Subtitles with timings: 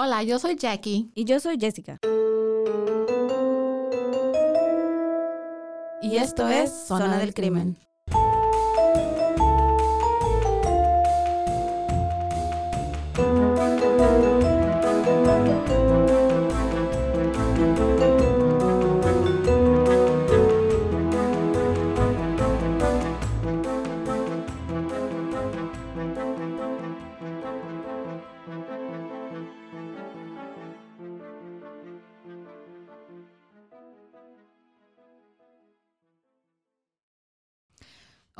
[0.00, 1.10] Hola, yo soy Jackie.
[1.16, 1.98] Y yo soy Jessica.
[6.00, 7.76] Y esto es Zona del Crimen.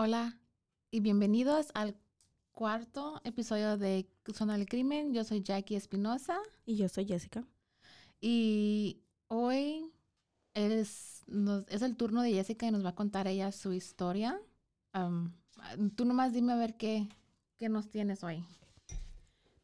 [0.09, 0.41] Hola
[0.91, 1.95] y bienvenidos al
[2.53, 5.13] cuarto episodio de Zona del Crimen.
[5.13, 7.45] Yo soy Jackie Espinosa Y yo soy Jessica.
[8.19, 9.93] y hoy
[10.55, 14.41] es, nos- es el turno de Jessica y nos va a contar ella su historia.
[14.95, 15.35] Am,
[15.95, 17.07] tú nomás dime a ver qué,
[17.59, 18.43] qué nos tienes hoy.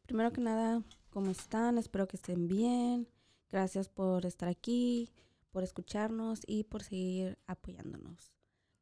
[0.05, 1.79] Primero que nada, ¿cómo están?
[1.79, 3.07] Espero que estén bien.
[3.49, 5.11] Gracias por estar aquí,
[5.49, 8.31] por escucharnos y por seguir apoyándonos.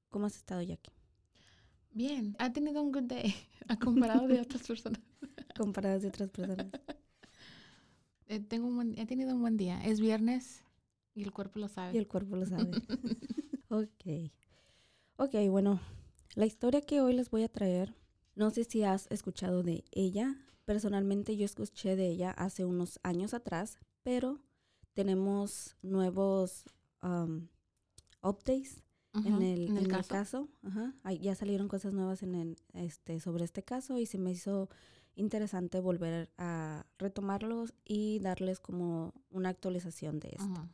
[0.10, 0.92] ¿Cómo has estado, Jackie?
[1.94, 3.34] Bien, ha tenido un good day
[3.68, 5.00] a comparado de otras personas.
[5.58, 6.68] Comparadas de otras personas.
[8.28, 9.84] Eh, tengo un buen- he tenido un buen día.
[9.86, 10.64] Es viernes
[11.14, 11.94] y el cuerpo lo sabe.
[11.94, 12.72] Y el cuerpo lo sabe.
[13.70, 14.32] ok.
[15.18, 15.80] Ok, bueno,
[16.36, 17.94] la historia que hoy les voy a traer,
[18.36, 20.36] no sé si has escuchado de ella.
[20.66, 24.40] Personalmente yo escuché de ella hace unos años atrás, pero
[24.94, 26.64] tenemos nuevos
[27.04, 27.48] um,
[28.24, 28.82] updates
[29.14, 30.10] Ujú, en el, en el en el caso.
[30.10, 30.50] caso.
[30.64, 30.94] Ajá.
[31.04, 34.70] Ay, ya salieron cosas nuevas en el, este, sobre este caso y se me hizo
[35.16, 40.46] interesante volver a retomarlos y darles como una actualización de esto.
[40.46, 40.70] Ujú.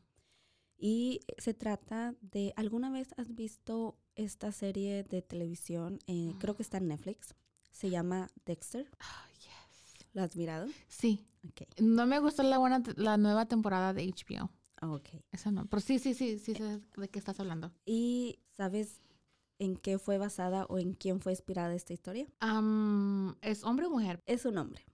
[0.77, 5.99] Y se trata de, ¿alguna vez has visto esta serie de televisión?
[6.07, 7.35] Eh, creo que está en Netflix.
[7.71, 8.89] Se llama Dexter.
[8.99, 10.07] Ah, yes.
[10.13, 10.67] ¿Lo has mirado?
[10.87, 11.63] Sí, Ok.
[11.81, 14.49] no me gustó la, buena, la nueva temporada de HBO.
[14.81, 15.09] Ok.
[15.31, 17.71] Esa no, pero sí, sí, sí, sí sé de qué estás hablando.
[17.85, 19.01] ¿Y sabes
[19.59, 22.27] en qué fue basada o en quién fue inspirada esta historia?
[22.39, 24.21] Am, ¿Es hombre o mujer?
[24.25, 24.85] Es un hombre.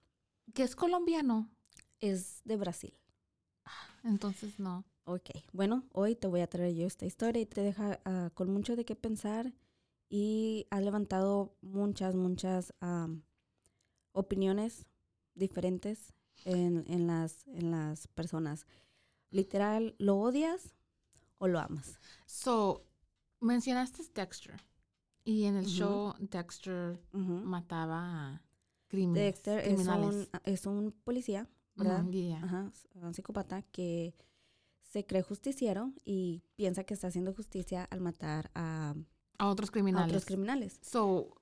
[0.54, 1.50] Que es colombiano.
[2.00, 2.94] Es de Brasil.
[4.04, 4.86] Entonces no.
[5.06, 8.52] Ok, bueno, hoy te voy a traer yo esta historia y te deja ah, con
[8.52, 9.54] mucho de qué pensar
[10.10, 13.22] y ha levantado muchas, muchas am,
[14.14, 14.88] opiniones
[15.36, 16.14] diferentes
[16.44, 18.66] en, en las, en las personas.
[19.36, 20.74] Literal, ¿lo odias
[21.40, 22.00] o lo amas?
[22.26, 22.86] So,
[23.42, 24.62] mencionaste Dexter.
[25.26, 28.42] Y en el show Dexter mataba a
[28.88, 30.16] crímenes, Dexter es criminales.
[30.16, 32.06] un, es un policía, ¿verdad?
[32.10, 32.44] Yeah.
[32.44, 34.14] Ajá, un psicópata que
[34.84, 38.96] se cree justiciero y piensa que está haciendo justicia al matar a,
[39.38, 40.08] A otros a criminales.
[40.10, 40.80] otros criminales.
[40.82, 41.36] So,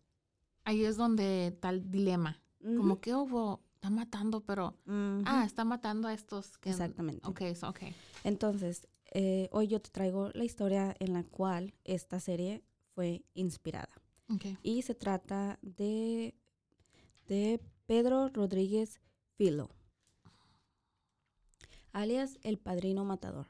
[0.63, 2.41] ahí es donde el dilema.
[2.63, 4.77] Como que hubo, está matando, pero,
[5.25, 6.69] ah, está matando a estos que...
[6.69, 7.27] Exactamente.
[7.27, 7.81] Ok, so, ok.
[8.23, 12.63] Entonces, eh, hoy yo te traigo la historia en la cual esta serie
[12.95, 13.89] fue inspirada.
[14.29, 14.45] Ok.
[14.63, 16.33] Y se trata de,
[17.27, 19.01] de Pedro Rodríguez
[19.35, 19.69] Filo,
[21.91, 23.47] alias el padrino matador.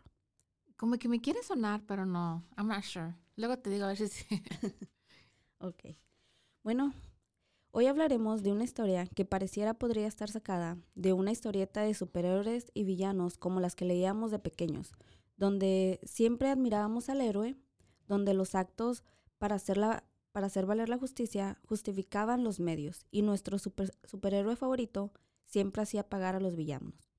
[0.77, 2.43] Como que me quiere sonar, pero no.
[2.57, 3.13] I'm not sure.
[3.35, 4.25] Luego te digo a ver si sí.
[5.59, 5.95] Ok.
[6.63, 6.91] Bueno,
[7.75, 12.67] hoy hablaremos de una historia que pareciera podría estar sacada de una historieta de superhéroes
[12.75, 14.93] y villanos como las que leíamos de pequeños,
[15.37, 17.55] donde siempre admirábamos al héroe,
[18.07, 19.03] donde los actos
[19.39, 24.55] para hacer, la- para hacer valer la justicia justificaban los medios y nuestro super- superhéroe
[24.55, 25.11] favorito
[25.47, 27.09] siempre hacía pagar a los villanos.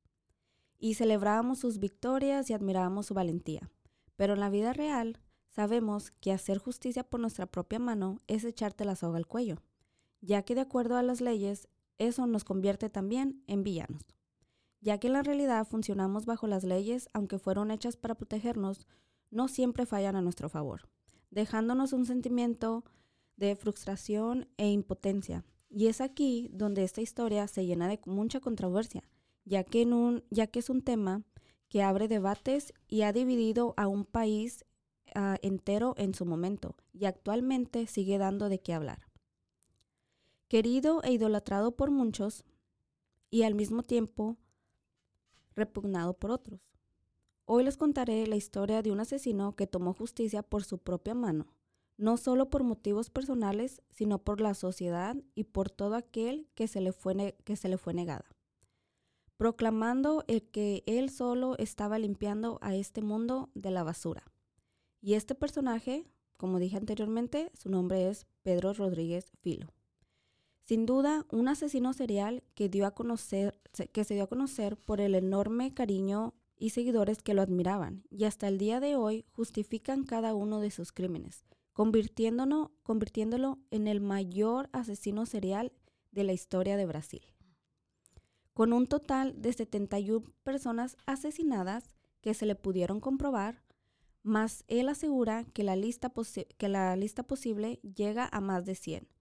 [0.78, 3.70] Y celebrábamos sus victorias y admirábamos su valentía.
[4.14, 5.18] Pero en la vida real
[5.48, 9.56] sabemos que hacer justicia por nuestra propia mano es echarte la soga al cuello,
[10.24, 11.68] ya que de acuerdo a las leyes,
[11.98, 14.02] eso nos convierte también en villanos.
[14.80, 18.86] Ya que en la realidad funcionamos bajo las leyes, aunque fueron hechas para protegernos,
[19.30, 20.88] no siempre fallan a nuestro favor,
[21.30, 22.84] dejándonos un sentimiento
[23.36, 25.44] de frustración e impotencia.
[25.68, 29.02] Y es aquí donde esta historia se llena de mucha controversia,
[29.44, 29.82] ya que,
[30.54, 31.22] es un tema
[31.68, 34.64] que abre debates y ha dividido a un país
[35.14, 39.03] ah, entero en su momento y actualmente sigue dando de qué hablar.
[40.54, 42.44] Querido e idolatrado por muchos
[43.28, 44.36] y al mismo tiempo
[45.56, 46.60] repugnado por otros.
[47.44, 51.48] Hoy les contaré la historia de un asesino que tomó justicia por su propia mano,
[51.96, 56.80] no solo por motivos personales, sino por la sociedad y por todo aquel que se
[56.80, 58.36] le fue, que se le fue negada,
[59.36, 64.22] proclamando el que él solo estaba limpiando a este mundo de la basura.
[65.00, 66.06] Y este personaje,
[66.36, 69.74] como dije anteriormente, su nombre es Pedro Rodríguez Filo.
[70.64, 73.60] Sin duda, un asesino serial que, dio a conocer,
[73.92, 78.24] que se dio a conocer por el enorme cariño y seguidores que lo admiraban, y
[78.24, 81.44] hasta el día de hoy justifican cada uno de sus crímenes,
[81.74, 82.70] convirtiéndolo,
[83.70, 85.72] en el mayor asesino serial
[86.12, 87.22] de la historia de Brasil.
[88.54, 93.62] Con un total de 71 personas asesinadas que se le pudieron comprobar,
[94.22, 96.10] más él asegura que la lista,
[96.56, 99.13] que la lista posible llega a más de 100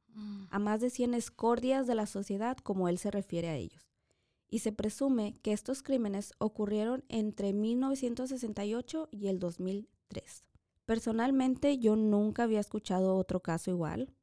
[0.50, 3.90] a más de 100 escordias de la sociedad como él se refiere a ellos.
[4.50, 10.44] Y se presume que estos crímenes ocurrieron entre 1968 y el 2003.
[10.86, 14.14] Personalmente yo nunca había escuchado otro caso igual.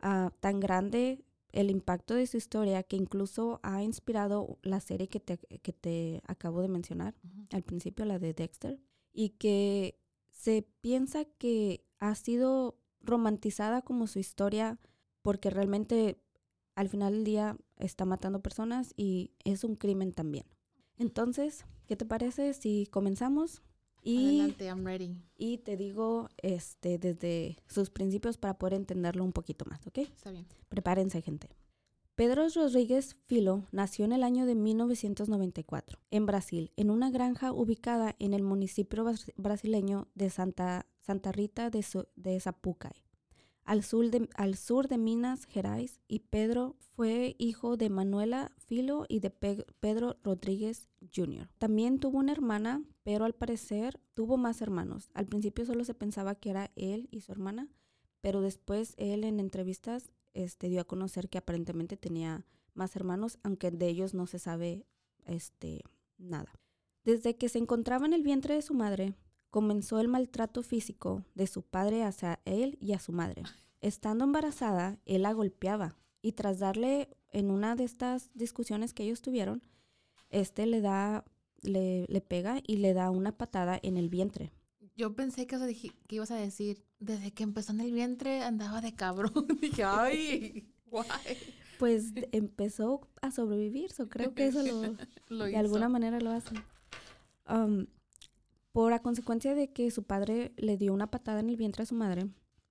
[0.00, 5.20] Ah, tan grande el impacto de su historia que incluso ha inspirado la serie que
[5.20, 7.14] te, que te acabo de mencionar
[7.52, 8.78] al principio, la de Dexter,
[9.12, 9.98] y que
[10.30, 14.78] se piensa que ha sido romantizada como su historia
[15.22, 16.20] porque realmente
[16.74, 20.46] al final del día está matando personas y es un crimen también.
[20.98, 23.62] Entonces, ¿qué te parece si comenzamos?
[24.02, 25.16] Y, Adelante, I'm ready.
[25.36, 29.98] Y te digo este, desde sus principios para poder entenderlo un poquito más, ¿ok?
[29.98, 30.46] Está bien.
[30.68, 31.48] Prepárense, gente.
[32.14, 38.14] Pedro Rodríguez Filo nació en el año de 1994 en Brasil, en una granja ubicada
[38.18, 39.04] en el municipio
[39.36, 41.84] brasileño de Santa, Santa Rita de,
[42.16, 43.09] de Zapucay
[43.64, 49.06] al sur de, al sur de Minas Gerais y Pedro fue hijo de Manuela Filo
[49.08, 51.48] y de Pedro Rodríguez Jr.
[51.58, 55.10] También tuvo una hermana, pero al parecer tuvo más hermanos.
[55.14, 57.68] Al principio solo se pensaba que era él y su hermana,
[58.20, 63.70] pero después él en entrevistas este, dio a conocer que aparentemente tenía más hermanos, aunque
[63.70, 64.86] de ellos no se sabe
[65.26, 65.82] este,
[66.18, 66.52] nada.
[67.04, 69.14] Desde que se encontraba en el vientre de su madre,
[69.50, 73.42] comenzó el maltrato físico de su padre hacia él y a su madre.
[73.80, 79.22] Estando embarazada, él la golpeaba y tras darle en una de estas discusiones que ellos
[79.22, 79.62] tuvieron,
[80.30, 81.24] este le da,
[81.62, 84.52] le, le pega y le da una patada en el vientre.
[84.96, 85.56] Yo pensé que,
[86.06, 89.46] que ibas a decir, desde que empezó en el vientre andaba de cabrón.
[89.60, 91.06] Dije, ay, guay.
[91.78, 94.62] Pues empezó a sobrevivir, so creo que eso
[95.28, 96.54] lo, de alguna manera lo hace.
[97.48, 97.86] Um,
[98.72, 101.86] por a consecuencia de que su padre le dio una patada en el vientre a
[101.86, 102.28] su madre,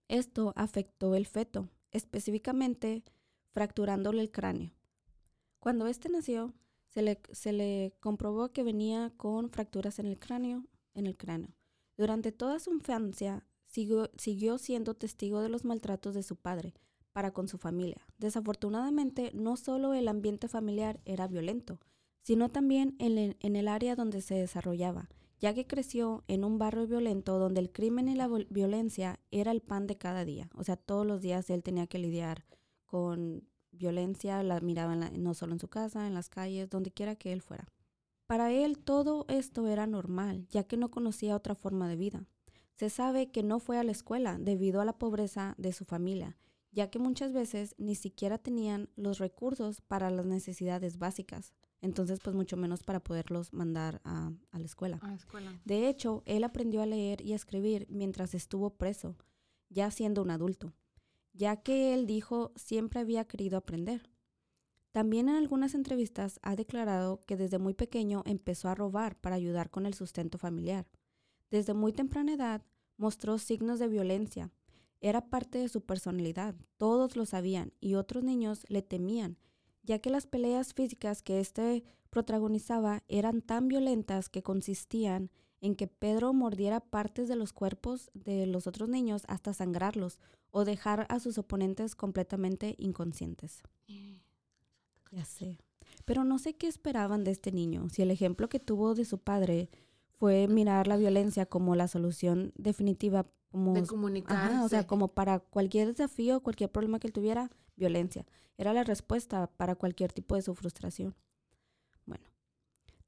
[0.08, 3.04] esto afectó el feto, específicamente
[3.52, 4.72] fracturándole el cráneo.
[5.60, 6.54] Cuando éste nació,
[6.88, 11.54] se le, se le comprobó que venía con fracturas en el cráneo, en el cráneo.
[11.98, 16.74] Durante toda su infancia siguió, siguió siendo testigo de los maltratos de su padre
[17.12, 18.08] para con su familia.
[18.18, 21.80] Desafortunadamente, no solo el ambiente familiar era violento,
[22.22, 25.10] sino también en el área donde se desarrollaba,
[25.40, 29.62] ya que creció en un barrio violento donde el crimen y la violencia era el
[29.62, 30.50] pan de cada día.
[30.56, 32.46] O sea, todos los días él tenía que lidiar
[32.86, 37.32] con violencia, la miraba no solo en su casa, en las calles, donde quiera que
[37.32, 37.72] él fuera.
[38.28, 42.26] Para él todo esto era normal, ya que no conocía otra forma de vida.
[42.76, 46.38] Se sabe que no fue a la escuela debido a la pobreza de su familia,
[46.72, 51.54] ya que muchas veces ni siquiera tenían los recursos para las necesidades básicas.
[51.82, 55.00] Entonces, pues mucho menos para poderlos mandar a, la escuela.
[55.64, 59.16] De hecho, él aprendió a leer y a escribir mientras estuvo preso,
[59.70, 60.74] ya siendo un adulto,
[61.34, 64.10] ya que él dijo siempre había querido aprender.
[64.92, 69.70] También en algunas entrevistas ha declarado que desde muy pequeño empezó a robar para ayudar
[69.70, 70.88] con el sustento familiar.
[71.50, 72.66] Desde muy temprana edad
[72.98, 74.52] mostró signos de violencia.
[75.00, 79.38] Era parte de su personalidad, todos lo sabían y otros niños le temían
[79.90, 85.32] ya que las peleas físicas que éste protagonizaba eran tan violentas que consistían
[85.62, 90.20] en que Pedro mordiera partes de los cuerpos de los otros niños hasta sangrarlos
[90.52, 93.64] o dejar a sus oponentes completamente inconscientes.
[95.12, 95.58] Ya sé.
[96.06, 99.18] Pero no sé qué esperaban de este niño, si el ejemplo que tuvo de su
[99.18, 99.72] padre
[100.20, 104.60] fue mirar la violencia como la solución definitiva como de comunicarse.
[104.60, 108.28] o sea, como para cualquier desafío, cualquier problema que él tuviera, violencia.
[108.58, 111.16] Era la respuesta para cualquier tipo de su frustración.
[112.06, 112.26] Bueno,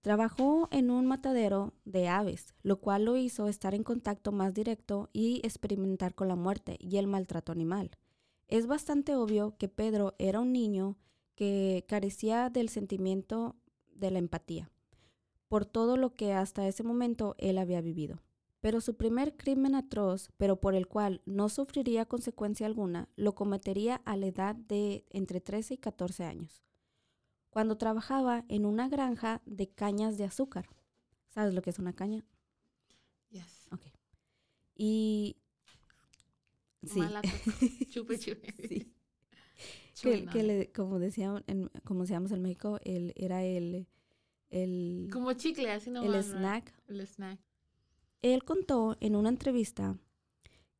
[0.01, 5.09] trabajó en un matadero de aves, lo cual lo hizo estar en contacto más directo
[5.13, 7.91] y experimentar con la muerte y el maltrato animal.
[8.47, 10.97] Es bastante obvio que Pedro era un niño
[11.35, 13.55] que carecía del sentimiento
[13.93, 14.69] de la empatía.
[15.51, 18.21] por todo lo que hasta ese momento él había vivido.
[18.61, 23.95] Pero su primer crimen atroz, pero por el cual no sufriría consecuencia alguna, lo cometería
[24.05, 26.63] a la edad de entre 13 y 14 años,
[27.49, 30.69] cuando trabajaba en una granja de cañas de azúcar.
[31.29, 32.23] ¿Sabes lo que es una caña?
[33.31, 33.67] Yes.
[33.71, 33.81] Ok.
[34.75, 35.37] Y...
[36.83, 36.99] Sí.
[36.99, 37.21] Mala.
[37.89, 38.53] Chupe, chupe.
[38.67, 38.93] Sí.
[40.01, 40.31] Que, no.
[40.31, 43.87] que le- como decíamos en, como decíamos en México, él era el,
[44.49, 46.13] el, Como chicle, así nomás.
[46.15, 46.73] el snack.
[46.87, 47.39] El snack.
[48.21, 49.97] Él contó en una entrevista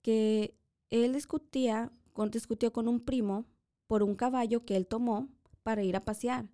[0.02, 0.56] que
[0.90, 3.46] él discutía, con, discutió con un primo
[3.88, 5.30] por un caballo que él tomó
[5.64, 6.50] para ir a pasear.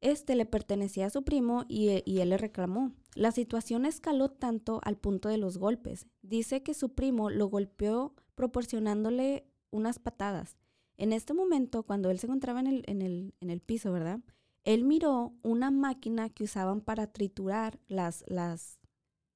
[0.00, 2.92] Este le pertenecía a su primo y, e- y él le reclamó.
[3.14, 6.06] La situación escaló tanto al punto de los golpes.
[6.22, 10.56] Dice que su primo lo golpeó proporcionándole unas patadas.
[10.96, 14.20] En este momento, cuando él se encontraba en el, en el, en el piso, ¿verdad?
[14.64, 18.80] Él miró una máquina que usaban para triturar las, las,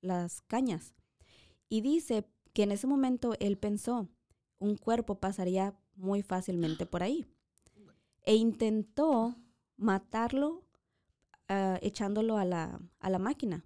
[0.06, 0.94] las cañas.
[1.68, 4.08] Y dice que en ese momento él pensó,
[4.58, 7.26] un cuerpo pasaría muy fácilmente por ahí.
[8.24, 9.36] E intentó
[9.76, 10.64] matarlo
[11.48, 13.64] ah, echándolo a la, a la máquina.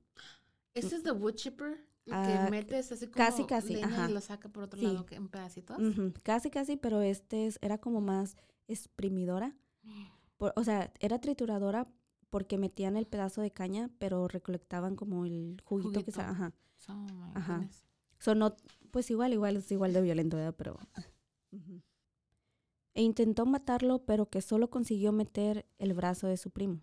[0.75, 1.87] ¿Ese es the wood chipper?
[2.07, 4.11] El Ah, que metes así como casi, casi, leña ajá.
[4.11, 4.87] y lo saca por otro Sí.
[4.87, 5.79] lado que- en pedacitos.
[6.23, 8.37] Casi, casi, pero este es- era como más
[8.69, 9.57] exprimidora.
[10.37, 11.87] Por- o sea, era trituradora
[12.31, 16.45] porque metían el pedazo de caña, pero recolectaban como el juguito, que sa- Juguito.
[16.45, 16.55] Ajá.
[16.79, 17.69] So, oh my Ajá.
[18.19, 18.57] So, no,
[18.91, 20.55] pues igual, igual es igual de violento, ¿verdad?
[20.57, 20.79] Pero.
[21.53, 21.83] Ujú.
[22.95, 26.83] E intentó matarlo, pero que solo consiguió meter el brazo de su primo.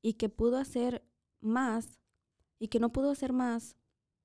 [0.00, 1.04] Y que pudo hacer
[1.40, 1.98] más,
[2.58, 3.76] y que no pudo hacer más,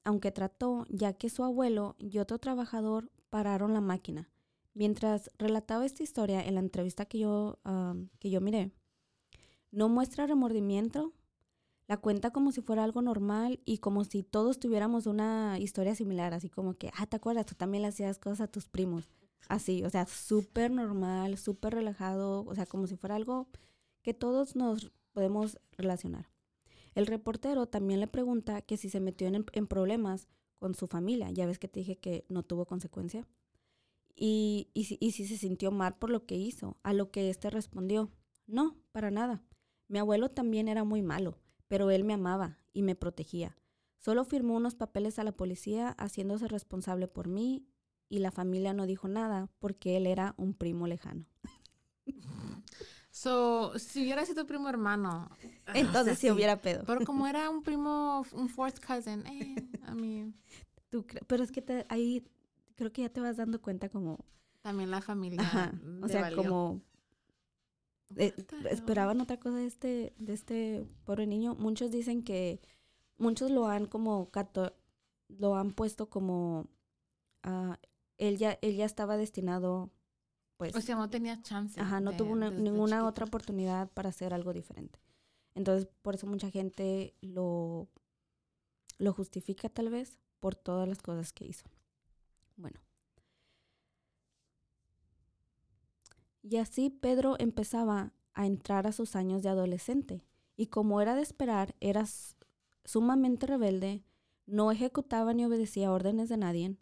[0.03, 4.29] aunque trató, ya que su abuelo y otro trabajador pararon la máquina.
[4.73, 8.71] Mientras relataba esta historia en la entrevista que yo, am, que yo miré,
[9.71, 11.13] no muestra remordimiento,
[11.87, 16.33] la cuenta como si fuera algo normal y como si todos tuviéramos una historia similar,
[16.33, 17.45] así como que, ah, ¿te acuerdas?
[17.45, 19.09] Tú también le hacías cosas a tus primos.
[19.47, 23.47] Así, o sea, súper normal, súper relajado, o sea, como si fuera algo
[24.01, 26.29] que todos nos podemos relacionar.
[26.93, 30.27] El reportero también le pregunta que si se metió en, problemas
[30.59, 33.25] con su familia, ya ves que te dije que no tuvo consecuencia,
[34.15, 37.49] y, y, y si se sintió mal por lo que hizo, a lo que éste
[37.49, 38.11] respondió,
[38.47, 39.43] no, para nada.
[39.87, 43.57] Mi abuelo también era muy malo pero él me amaba y me protegía.
[43.97, 47.65] Solo firmó unos papeles a la policía haciéndose responsable por mí
[48.09, 51.25] y la familia no dijo nada porque él era un primo lejano.
[53.09, 55.31] So, si hubiera sido primo hermano.
[55.73, 56.31] Entonces si sí.
[56.31, 56.83] hubiera pedo.
[56.85, 59.55] Pero como era un primo, un fourth cousin, eh,
[59.91, 60.35] I mean,
[60.91, 62.23] Tú pero es que te- ahí
[62.75, 64.23] creo que ya te vas dando cuenta como,
[64.61, 65.41] también la familia.
[65.41, 66.37] ajá, o sea, valió.
[66.37, 66.81] como
[68.15, 68.33] eh,
[68.69, 71.55] esperaban otra cosa de este, de este pobre niño.
[71.55, 72.61] Muchos dicen que
[73.17, 74.29] muchos lo han como
[75.29, 76.67] lo han puesto como
[77.43, 77.77] ah,
[78.17, 79.91] él ya él ya estaba destinado
[80.57, 81.79] pues O sea, no tenía chance.
[81.79, 83.05] Ajá, no de- tuvo una- ninguna chiquito.
[83.07, 84.99] otra oportunidad para hacer algo diferente.
[85.53, 87.87] Entonces, por eso mucha gente lo,
[88.97, 91.65] lo justifica tal vez por todas las cosas que hizo.
[92.55, 92.79] Bueno.
[96.49, 100.23] Y así Pedro empezaba a entrar a sus años de adolescente.
[100.55, 102.05] Y como era de esperar, era
[102.85, 104.03] sumamente rebelde,
[104.45, 106.77] no ejecutaba ni obedecía órdenes de nadie.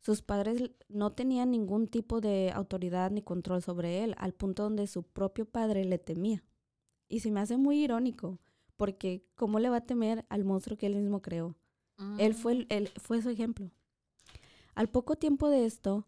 [0.00, 4.86] Sus padres no tenían ningún tipo de autoridad ni control sobre él, al punto donde
[4.86, 6.44] su propio padre le temía.
[7.08, 8.38] Y se me hace muy irónico,
[8.76, 11.56] porque ¿cómo le va a temer al monstruo que él mismo creó?
[12.18, 13.70] Él fue, el- él fue su ejemplo.
[14.74, 16.06] Al poco tiempo de esto,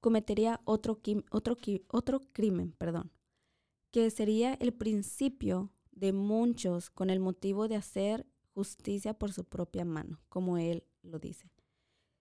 [0.00, 1.00] cometería otro,
[1.30, 1.56] otro,
[1.88, 3.10] otro crimen, perdón,
[3.90, 9.84] que sería el principio de muchos con el motivo de hacer justicia por su propia
[9.84, 11.50] mano, como él lo dice.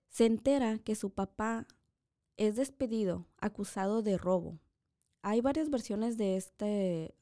[0.09, 1.67] Se entera que su papá
[2.37, 4.59] es despedido, acusado de robo.
[5.21, 7.15] Hay varias versiones de, este,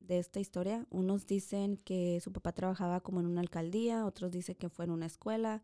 [0.00, 0.86] de esta historia.
[0.90, 4.90] Unos dicen que su papá trabajaba como en una alcaldía, otros dicen que fue en
[4.90, 5.62] una escuela,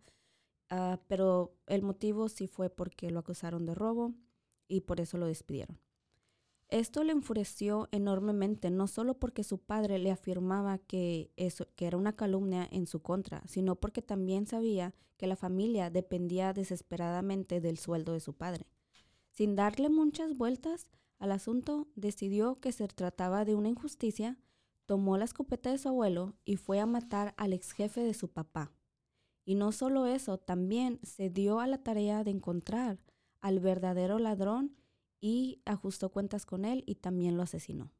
[0.70, 4.14] ah, pero el motivo sí fue porque lo acusaron de robo
[4.68, 5.78] y por eso lo despidieron.
[6.68, 11.96] Esto le enfureció enormemente, no solo porque su padre le afirmaba que, eso, que era
[11.96, 17.78] una calumnia en su contra, sino porque también sabía que la familia dependía desesperadamente del
[17.78, 18.66] sueldo de su padre.
[19.30, 24.38] Sin darle muchas vueltas al asunto, decidió que se trataba de una injusticia,
[24.84, 28.28] tomó la escopeta de su abuelo y fue a matar al ex jefe de su
[28.28, 28.72] papá.
[29.48, 32.98] Y no solo eso, también se dio a la tarea de encontrar
[33.40, 34.76] al verdadero ladrón
[35.20, 37.90] y ajustó cuentas con él y también lo asesinó.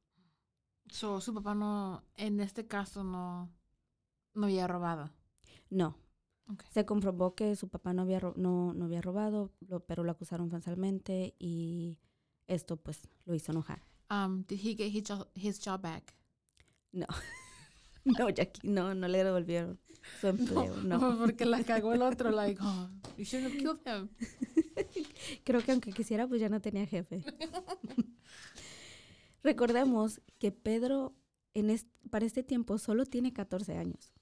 [0.90, 3.50] So, su papá no, en este caso no,
[4.34, 5.10] No había robado.
[5.70, 5.96] No.
[6.70, 10.50] Se comprobó que su papá no había, no, no había robado, lo- pero lo acusaron
[10.50, 11.98] falsamente y
[12.46, 13.82] esto pues lo hizo enojar.
[14.10, 14.92] Um, did he get
[15.34, 16.14] his job back?
[16.92, 17.06] No,
[18.34, 19.78] Jackie, no, no le devolvieron
[20.20, 21.18] su empleo, no.
[21.18, 24.08] Porque la cagó el otro, like, oh, you shouldn't have killed him.
[25.44, 27.22] Creo que aunque quisiera, pues ya no tenía jefe.
[29.42, 31.14] Recordemos que Pedro
[31.54, 34.12] en es- para este tiempo solo tiene 14 años.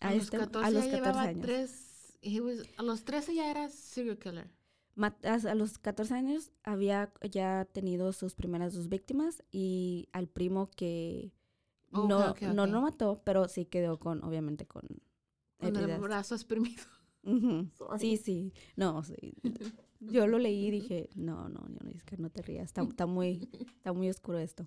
[0.00, 1.42] A, este- a los ya 14 llevaba años.
[1.42, 4.50] Tres, he was- a los 13 ya era serial killer.
[4.94, 10.28] Mat- a a los 14 años había ya tenido sus primeras dos víctimas y al
[10.28, 11.32] primo que
[11.90, 12.70] No, ok, no ok.
[12.70, 14.82] lo mató, pero sí quedó con, obviamente, con
[15.58, 16.00] Con el heridas.
[16.00, 16.82] brazo exprimido.
[17.22, 17.68] Ujú.
[17.74, 17.98] Sorry.
[17.98, 18.52] Sí, sí.
[18.76, 19.34] No, sí.
[20.00, 22.82] Yo lo leí y dije, no, no, yo no, es que no te rías, está,
[22.82, 24.66] está muy, está muy oscuro esto.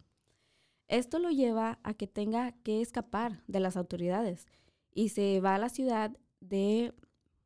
[0.87, 4.45] Esto lo lleva a que tenga que escapar de las autoridades
[4.93, 6.93] y se va a la ciudad de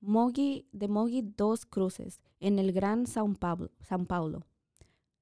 [0.01, 3.70] Mogi, de Mogi Dos Cruces, en el Gran São Paulo.
[3.88, 4.41] São Paulo.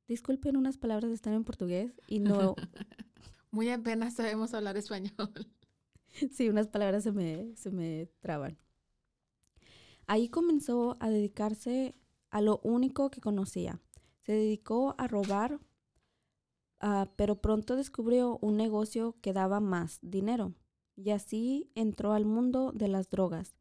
[0.08, 2.56] Disculpen, unas palabras están en portugués y no,
[3.54, 5.14] Muy apenas sabemos hablar español.
[6.32, 8.58] sí, unas palabras se me, se me traban.
[10.08, 11.94] Ahí comenzó a dedicarse
[12.32, 13.80] a lo único que conocía.
[14.24, 15.60] Se dedicó a robar,
[16.80, 20.56] ah, pero pronto descubrió un negocio que daba más dinero.
[20.96, 23.54] Y así entró al mundo de las drogas,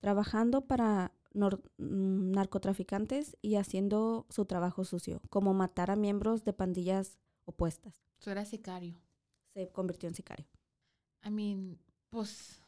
[0.00, 6.54] trabajando para nor- mm, narcotraficantes y haciendo su trabajo sucio, como matar a miembros de
[6.54, 8.00] pandillas opuestas.
[8.18, 8.98] Eso era sicario.
[9.54, 10.46] Se convirtió en sicario.
[11.24, 11.78] I mean,
[12.10, 12.62] pues,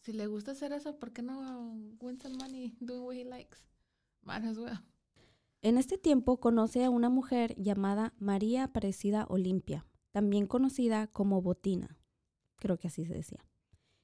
[0.00, 3.58] si le gusta hacer eso, ¿por qué no win some money doing what he likes?
[4.22, 4.78] Might as well.
[5.60, 11.98] En este tiempo conoce a una mujer llamada María Aparecida Olimpia, también conocida como Botina,
[12.56, 13.46] creo que así se decía.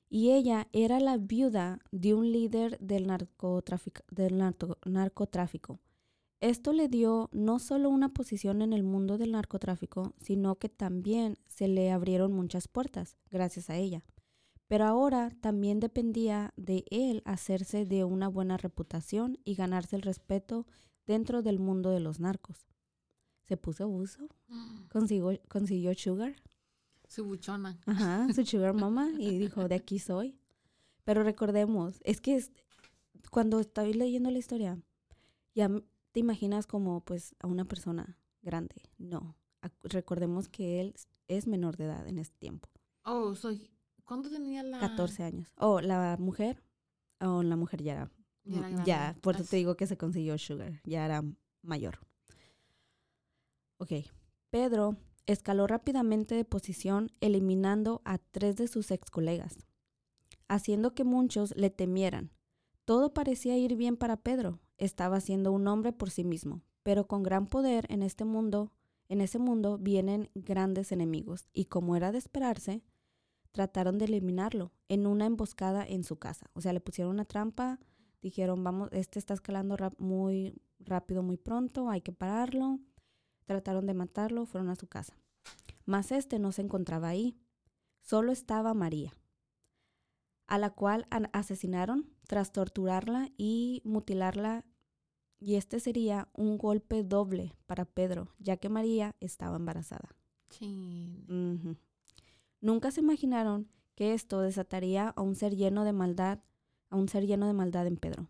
[0.09, 5.81] Y ella era la viuda de un líder del, narcotrafic- del narco- narcotráfico.
[6.41, 11.37] Esto le dio no solo una posición en el mundo del narcotráfico, sino que también
[11.49, 14.05] se le abrieron muchas puertas gracias a ella.
[14.69, 20.67] Pero ahora también dependía de él hacerse de una buena reputación y ganarse el respeto
[21.07, 22.69] dentro del mundo de los narcos.
[23.43, 24.29] Se puso abuso,
[24.93, 26.37] consiguió, consiguió sugar,
[27.09, 27.81] Su buchona.
[27.87, 30.39] ajá, su sugar mama y dijo, de aquí soy.
[31.05, 32.53] Pero recordemos, es que es-
[33.33, 34.79] cuando estoy leyendo la historia,
[35.55, 35.69] ya
[36.13, 38.77] te imaginas como pues a una persona grande.
[38.99, 39.37] No,
[39.83, 40.95] recordemos que él
[41.29, 42.69] es menor de edad en este tiempo,
[43.05, 43.71] Oh, soy.
[44.05, 44.81] ¿Cuándo tenía la...?
[44.81, 45.53] 14 años.
[45.57, 46.63] O la mujer,
[47.21, 48.11] o la mujer ya era
[48.45, 48.85] Ya era.
[48.85, 51.23] Ya, por eso te digo que se consiguió Sugar, ya era
[51.63, 51.99] mayor.
[53.79, 53.93] Ok,
[54.51, 59.59] Pedro escaló rápidamente de posición eliminando a tres de sus ex colegas,
[60.49, 62.31] haciendo que muchos le temieran.
[62.85, 67.23] Todo parecía ir bien para Pedro, estaba siendo un hombre por sí mismo, pero con
[67.23, 68.73] gran poder en este mundo,
[69.09, 72.83] en ese mundo vienen grandes enemigos, y como era de esperarse,
[73.53, 76.51] trataron de eliminarlo en una emboscada en su casa.
[76.53, 77.79] O sea, le pusieron una trampa,
[78.23, 82.79] dijeron, vamos, este está escalando muy rápido, muy pronto, hay que pararlo.
[83.47, 85.17] Trataron de matarlo, fueron a su casa.
[85.87, 87.35] Mas este no se encontraba ahí,
[88.03, 89.15] solo estaba María,
[90.47, 94.67] a la cual asesinaron tras torturarla y mutilarla.
[95.41, 100.17] Y este sería un golpe doble para Pedro, ya que María estaba embarazada.
[101.29, 101.77] Ujú.
[102.61, 106.41] Nunca se imaginaron que esto desataría a un ser lleno de maldad,
[106.91, 108.29] a un ser lleno de maldad en Pedro.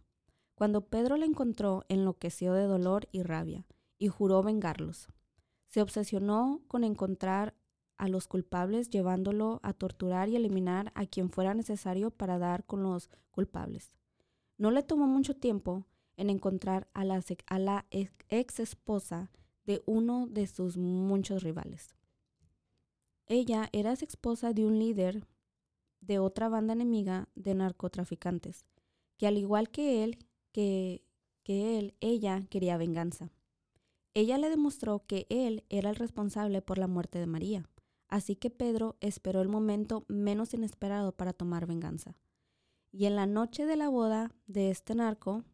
[0.55, 3.66] Cuando Pedro la encontró, enloqueció de dolor y rabia
[3.99, 5.09] y juró vengarlos.
[5.68, 7.55] Se obsesionó con encontrar
[7.97, 12.83] a los culpables, llevándolo a torturar y eliminar a quien fuera necesario para dar con
[12.83, 13.92] los culpables.
[14.57, 15.85] No le tomó mucho tiempo
[16.18, 17.87] en encontrar a la,
[18.28, 19.31] ex esposa
[19.64, 21.94] de uno de sus muchos rivales.
[23.26, 25.26] Ella era ex esposa de un líder
[26.00, 28.66] de otra banda enemiga de narcotraficantes,
[29.16, 30.18] que al igual que él,
[30.52, 31.04] que,
[31.44, 33.31] que él, ella quería venganza.
[34.12, 37.68] Ella le demostró que él era el responsable por la muerte de María,
[38.09, 42.16] así que Pedro esperó el momento menos inesperado para tomar venganza.
[42.90, 45.44] Y en la noche de la boda de este narco,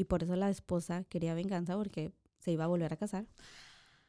[0.00, 3.26] y por eso la esposa quería venganza porque se iba a volver a casar.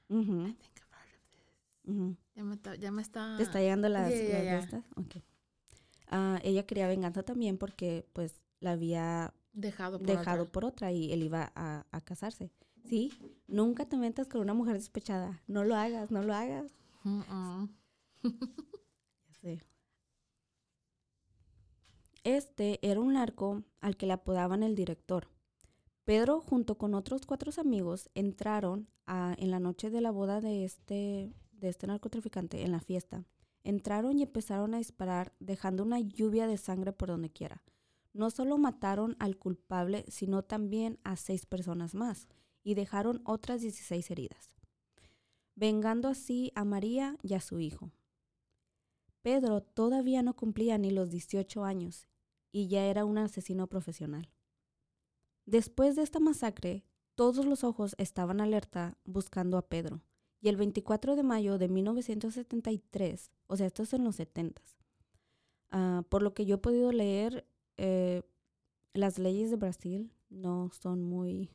[0.09, 2.17] I think I've heard of this.
[2.35, 2.75] Ya me está...
[2.75, 3.35] Ya me está...
[3.37, 4.59] ¿Te está llegando las, ya, ya, las de ya.
[4.59, 4.85] estas?
[4.95, 5.15] Ok.
[6.07, 10.51] Ah, ella quería venganza también porque pues la había Dejado por dejado otra.
[10.51, 12.51] por otra y él iba a, a casarse.
[12.85, 13.11] Sí,
[13.47, 15.41] nunca te metas con una mujer despechada.
[15.47, 16.71] No lo hagas, no lo hagas.
[17.03, 17.69] Mm-mm.
[19.27, 19.59] Ya sé.
[22.23, 25.27] este era un narco al que le apodaban el director.
[26.05, 28.89] Pedro, junto con otros cuatro amigos, entraron
[29.37, 33.25] en la noche de la boda de este, de este narcotraficante, en la fiesta.
[33.63, 37.63] Entraron y empezaron a disparar, dejando una lluvia de sangre por donde quiera.
[38.13, 42.27] No solo mataron al culpable, sino también a seis personas más,
[42.63, 44.55] y dejaron otras 16 heridas,
[45.55, 47.91] vengando así a María y a su hijo.
[49.21, 52.07] Pedro todavía no cumplía ni los 18 años
[52.51, 54.29] y ya era un asesino profesional.
[55.45, 56.83] Después de esta masacre,
[57.15, 60.01] todos los ojos estaban alerta buscando a Pedro.
[60.39, 64.61] Y el 24 de mayo de 1973, o sea, esto es en los 70
[66.09, 68.23] por lo que yo he podido leer, eh,
[68.93, 71.49] las leyes de Brasil no son muy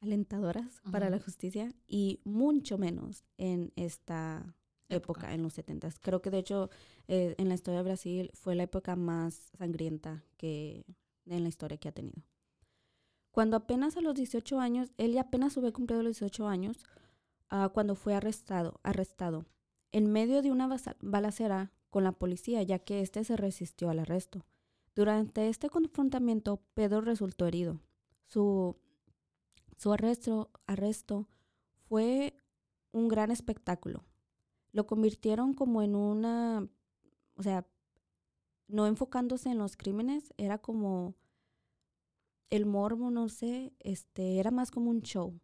[0.00, 4.38] alentadoras para la justicia y mucho menos en esta
[4.88, 5.34] época, Época.
[5.34, 5.88] en los 70.
[6.00, 6.68] Creo que de hecho
[7.08, 10.84] eh, en la historia de Brasil fue la época más sangrienta que
[11.36, 12.22] en la historia que ha tenido.
[13.30, 16.84] Cuando apenas a los 18 años, él ya apenas había cumplido los 18 años,
[17.48, 19.46] ah, cuando fue arrestado, arrestado,
[19.92, 20.68] en medio de una
[21.00, 24.44] balacera con la policía, ya que éste se resistió al arresto.
[24.94, 27.80] Durante este confrontamiento, Pedro resultó herido.
[28.26, 28.76] Su,
[29.76, 31.28] su arresto, arresto
[31.88, 32.34] fue
[32.92, 34.04] un gran espectáculo.
[34.72, 36.68] Lo convirtieron como en una,
[37.34, 37.66] o sea,
[38.70, 41.14] no enfocándose en los crímenes, era como
[42.50, 45.38] el morbo, no sé, este, era más como un show,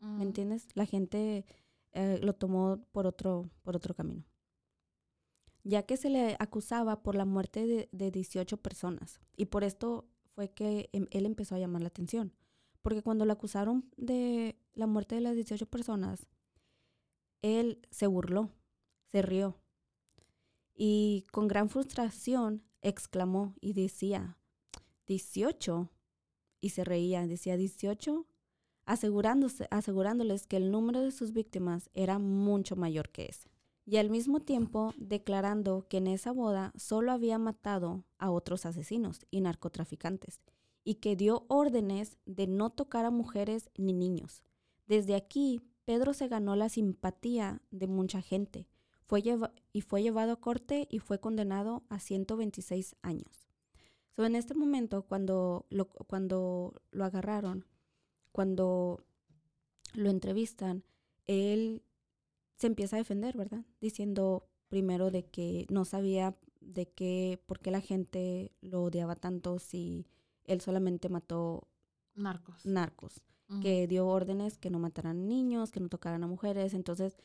[0.00, 0.16] Mm.
[0.18, 0.68] ¿me entiendes?
[0.74, 1.44] La gente
[1.92, 4.24] eh, lo tomó por otro, por otro camino.
[5.64, 9.20] Ya que se le acusaba por la muerte de, de 18 personas.
[9.36, 12.32] Y por esto fue que em- él empezó a llamar la atención.
[12.82, 16.26] Porque cuando lo acusaron de la muerte de las 18 personas,
[17.42, 18.50] él se burló,
[19.12, 19.56] se rió.
[20.74, 24.38] Y con gran frustración exclamó y decía,
[25.06, 25.88] 18.
[26.60, 28.26] Y se reía, decía 18,
[28.84, 33.50] asegurándose, asegurándoles que el número de sus víctimas era mucho mayor que ese.
[33.84, 39.26] Y al mismo tiempo declarando que en esa boda solo había matado a otros asesinos
[39.30, 40.40] y narcotraficantes
[40.84, 44.44] y que dio órdenes de no tocar a mujeres ni niños.
[44.86, 48.68] Desde aquí, Pedro se ganó la simpatía de mucha gente
[49.06, 49.22] fue
[49.72, 53.48] y fue llevado a corte y fue condenado a 126 años.
[54.14, 57.64] So, en este momento, cuando lo, cuando lo agarraron,
[58.30, 59.04] cuando
[59.94, 60.84] lo entrevistan,
[61.26, 61.82] él
[62.56, 63.64] se empieza a defender, ¿verdad?
[63.80, 69.58] Diciendo primero de que no sabía de qué, por qué la gente lo odiaba tanto
[69.58, 70.06] si
[70.44, 71.68] él solamente mató
[72.14, 72.64] Narcos.
[72.66, 73.22] narcos,
[73.60, 76.72] que dio órdenes que no mataran niños, que no tocaran a mujeres.
[76.72, 77.16] Entonces,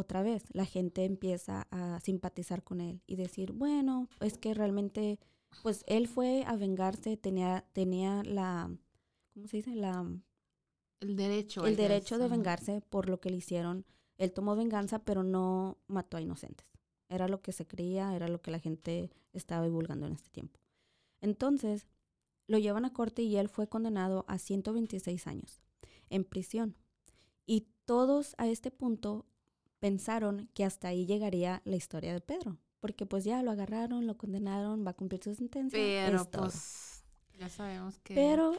[0.00, 5.18] otra vez, la gente empieza a simpatizar con él y decir, bueno, es que realmente,
[5.62, 8.70] pues él fue a vengarse, tenía, tenía la,
[9.34, 9.74] ¿cómo se dice?
[9.74, 10.06] La,
[11.00, 11.66] El derecho.
[11.66, 13.86] el derecho de vengarse por lo que le hicieron.
[14.18, 16.66] Él tomó venganza, pero no mató a inocentes.
[17.08, 20.60] Era lo que se creía, era lo que la gente estaba divulgando en este tiempo.
[21.20, 21.86] Entonces,
[22.46, 25.60] lo llevan a corte y él fue condenado a 126 años
[26.08, 26.76] en prisión.
[27.46, 29.26] Y todos a este punto
[29.80, 32.58] pensaron que hasta ahí llegaría la historia de Pedro.
[32.78, 35.78] Porque pues ya lo agarraron, lo condenaron, va a cumplir su sentencia.
[35.78, 36.42] Pero es todo.
[36.42, 37.04] pues
[37.38, 38.14] ya sabemos que...
[38.14, 38.52] Pero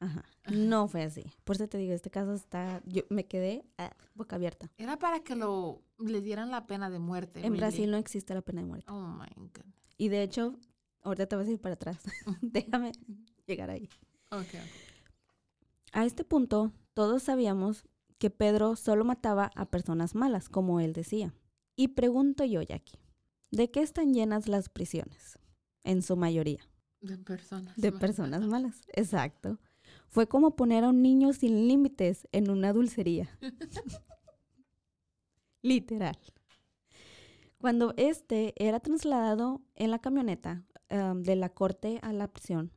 [0.00, 1.24] ajá, no fue así.
[1.44, 4.70] Por eso te digo, este caso está, yo me quedé ah, boca abierta.
[4.78, 7.40] Era para que lo le dieran la pena de muerte.
[7.40, 7.58] En really.
[7.58, 8.90] Brasil no existe la pena de muerte.
[8.90, 9.64] Oh my god.
[9.98, 10.54] Y de hecho,
[11.02, 11.98] ahorita te vas a ir para atrás.
[12.40, 12.92] Déjame
[13.46, 13.88] llegar ahí.
[14.30, 14.60] Okay.
[15.92, 17.84] A este punto, todos sabíamos
[18.18, 21.34] que Pedro solo mataba a personas malas, como él decía.
[21.76, 22.98] Y pregunto yo, Jackie,
[23.50, 25.38] ¿de qué están llenas las prisiones?
[25.84, 26.60] En su mayoría,
[27.00, 27.76] De personas.
[27.76, 28.00] de malas.
[28.00, 28.80] personas malas.
[28.94, 29.58] Exacto.
[30.08, 33.28] Fue como poner a un niño sin límites en una dulcería.
[35.62, 36.18] Literal.
[37.58, 42.72] Cuando este era trasladado en la camioneta um, de la corte a la prisión,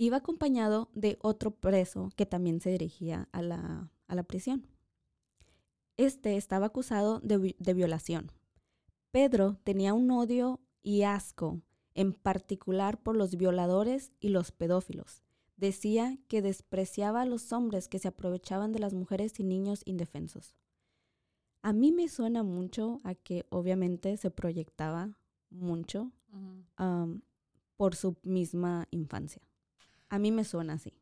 [0.00, 4.66] iba acompañado de otro preso que también se dirigía a la, a la prisión.
[5.98, 8.32] Este estaba acusado de, vi- de violación.
[9.10, 11.60] Pedro tenía un odio y asco,
[11.94, 15.22] en particular por los violadores y los pedófilos.
[15.58, 20.56] Decía que despreciaba a los hombres que se aprovechaban de las mujeres y niños indefensos.
[21.60, 25.10] A mí me suena mucho a que obviamente se proyectaba
[25.50, 26.10] mucho
[27.76, 29.42] por su misma infancia.
[30.10, 30.92] A mí me suena así.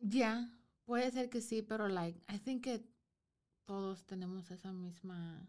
[0.00, 0.52] Ya,
[0.84, 2.84] puede ser que sí, pero like, I think que
[3.66, 5.48] todos tenemos esa misma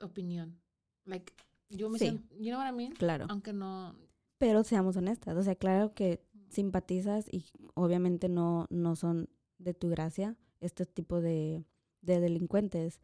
[0.00, 0.60] opinión.
[1.04, 1.32] Like,
[1.70, 2.06] Yo me Sí.
[2.06, 2.92] siento, you know what I mean?
[2.92, 3.26] Claro.
[3.28, 3.94] Aunque no,
[4.38, 9.88] Pero seamos honestas, o sea, claro que simpatizas y obviamente no, no son de tu
[9.90, 11.64] gracia este tipo de,
[12.00, 13.00] de delincuentes,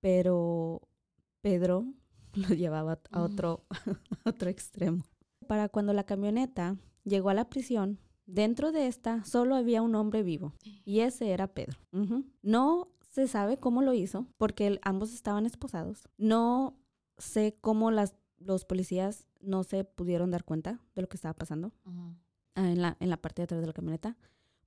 [0.00, 0.80] pero
[1.42, 1.92] Pedro
[2.34, 3.66] lo llevaba a otro,
[4.24, 5.04] a otro extremo.
[5.46, 7.98] Para cuando la camioneta llegó a la prisión,
[8.28, 10.52] dentro de esta solo había un hombre vivo
[10.84, 11.78] y ese era Pedro.
[12.42, 16.08] No se sabe cómo lo hizo porque el- ambos estaban esposados.
[16.18, 16.76] No
[17.16, 21.72] sé cómo las, los policías no se pudieron dar cuenta de lo que estaba pasando
[22.54, 24.16] ah, en la, en la parte de atrás de la camioneta,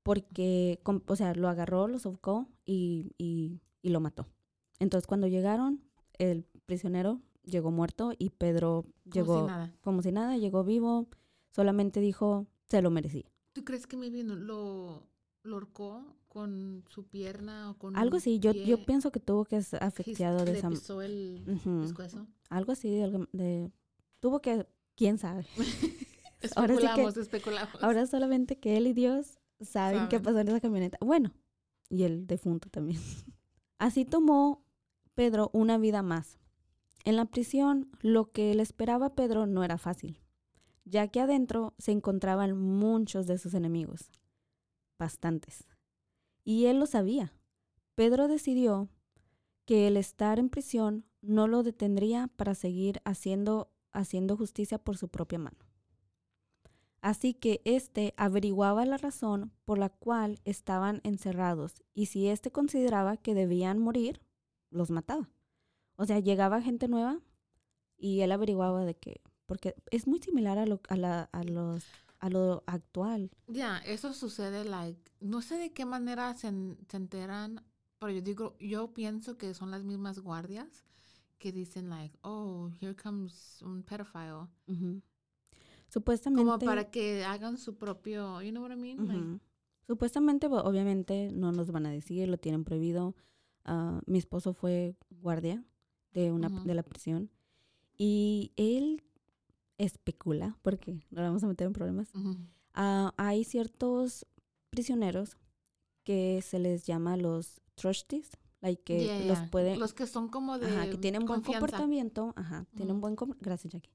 [0.03, 4.25] porque, o sea, lo agarró, lo sofocó y, y- y lo mató.
[4.79, 5.81] Entonces, cuando llegaron,
[6.17, 9.73] el prisionero llegó muerto y Pedro como llegó si nada.
[9.81, 11.07] como si nada, llegó vivo,
[11.51, 13.30] solamente dijo, se lo merecía.
[13.53, 15.07] ¿Tú crees que maybe no- lo,
[15.43, 18.85] lo horcó con su pierna o con Algo así, yo, yo pie?
[18.85, 20.69] pienso que tuvo que ser afectado de esa...
[20.69, 21.43] pisó el
[21.81, 22.27] pescuezo.
[22.49, 23.71] Algo así, de, de-
[24.19, 25.45] tuvo que, quién sabe.
[26.55, 27.83] Ahora sí que- Especulamos, especulamos.
[27.83, 30.97] Ahora solamente que él y Dios saben qué pasó en esa camioneta.
[31.01, 31.33] Bueno,
[31.89, 32.99] y el defunto también.
[33.77, 34.63] Así tomó
[35.13, 36.39] Pedro una vida más.
[37.03, 40.19] En la prisión, lo que le esperaba a Pedro no era fácil,
[40.85, 44.11] ya que adentro se encontraban muchos de sus enemigos,
[44.97, 45.67] bastantes.
[46.43, 47.33] Y él lo sabía.
[47.95, 48.89] Pedro decidió
[49.65, 55.07] que el estar en prisión no lo detendría para seguir haciendo, haciendo justicia por su
[55.09, 55.57] propia mano.
[57.01, 63.17] Así que éste averiguaba la razón por la cual estaban encerrados y si éste consideraba
[63.17, 64.21] que debían morir,
[64.69, 65.29] los mataba.
[65.95, 67.19] O sea, llegaba gente nueva
[67.97, 71.83] y él averiguaba de que, porque es muy similar a lo, a la, a los,
[72.21, 73.29] a lo actual.
[73.49, 76.53] Ya, eso sucede, like, no sé de qué manera se,
[76.87, 77.61] se enteran,
[77.99, 80.85] pero yo digo, yo pienso que son las mismas guardias
[81.37, 84.47] que dicen, like, oh, here comes un pedophile.
[85.89, 86.45] Supuestamente.
[86.45, 89.05] Como para que hagan su propio, you know what I mean?
[89.05, 89.43] Like.
[89.85, 93.17] Supuestamente, obviamente, no nos van a decir, lo tienen prohibido.
[93.65, 95.61] Ah, mi esposo fue guardia
[96.13, 97.29] de, una, de la prisión
[97.97, 99.03] y él
[99.83, 102.13] especula, porque no vamos a meter en problemas.
[102.15, 102.37] ujú.
[102.73, 104.25] Ah, hay ciertos
[104.69, 105.37] prisioneros
[106.03, 108.29] que se les llama los trustees,
[108.61, 109.49] like que Yeah, los yeah.
[109.51, 111.59] pueden, Los que son como de Ajá, que tienen buen confianza.
[111.67, 113.01] comportamiento, ajá, tienen Ujú.
[113.01, 113.91] buen com- gracias Jackie.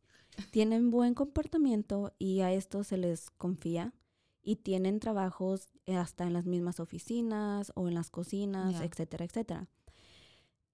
[0.51, 3.95] Tienen buen comportamiento y a esto se les confía
[4.43, 8.85] y tienen trabajos eh, hasta en las mismas oficinas o en las cocinas, Ya.
[8.85, 9.69] etcétera, etcétera.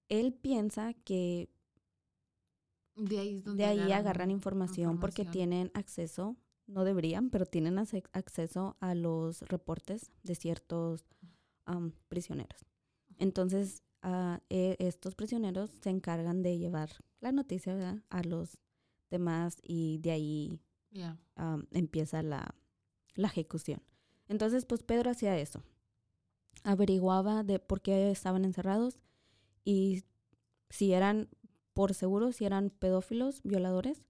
[0.09, 1.49] Él piensa que
[3.05, 6.35] De ahí, es donde de ahí agarran información, porque tienen acceso,
[6.67, 11.05] no deberían, pero tienen acceso a los reportes de ciertos
[12.09, 12.65] prisioneros.
[13.17, 13.83] Entonces,
[14.49, 16.89] e- estos prisioneros se encargan de llevar
[17.21, 18.03] la noticia ¿verdad?
[18.09, 18.61] a los
[19.09, 20.59] demás y de ahí
[20.91, 21.17] Yeah.
[21.71, 22.53] empieza la,
[23.15, 23.81] la ejecución.
[24.27, 25.63] Entonces, pues Pedro hacía eso.
[26.63, 28.99] Averiguaba de por qué estaban encerrados
[29.65, 30.03] y
[30.69, 31.29] si eran,
[31.73, 34.05] por seguro, si eran pedófilos, violadores,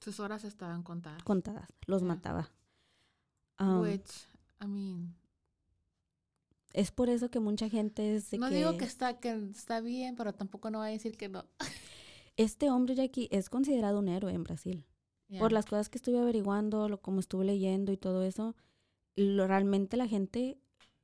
[0.00, 1.22] Sus horas estaban contadas.
[1.22, 2.50] contadas, los mataba.
[3.60, 4.26] Which,
[4.60, 5.14] I mean,
[6.72, 10.16] es por eso que mucha gente es de no digo que está, que está bien,
[10.16, 11.44] pero tampoco no voy a decir que no.
[12.36, 14.84] este hombre Jackie es considerado un héroe en Brasil.
[15.38, 18.54] Por las cosas que estuve averiguando, lo, como estuve leyendo y todo eso,
[19.16, 20.58] lo- realmente la gente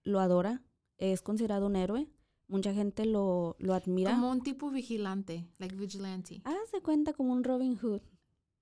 [0.05, 0.61] lo adora,
[0.99, 2.09] es considerado un héroe,
[2.49, 4.13] mucha gente lo, lo admira.
[4.13, 6.41] Como un tipo vigilante, like vigilante.
[6.45, 8.01] Hágase cuenta como un Robin Hood.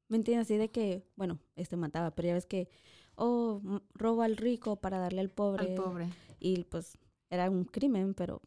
[0.08, 0.46] ¿Me entiendes?
[0.46, 2.68] Así de que, bueno, este mataba, pero ya ves que,
[3.16, 3.60] oh,
[3.94, 5.66] roba al rico para darle al pobre.
[5.70, 6.08] Al pobre.
[6.38, 6.98] Y pues
[7.30, 8.40] era un crimen, pero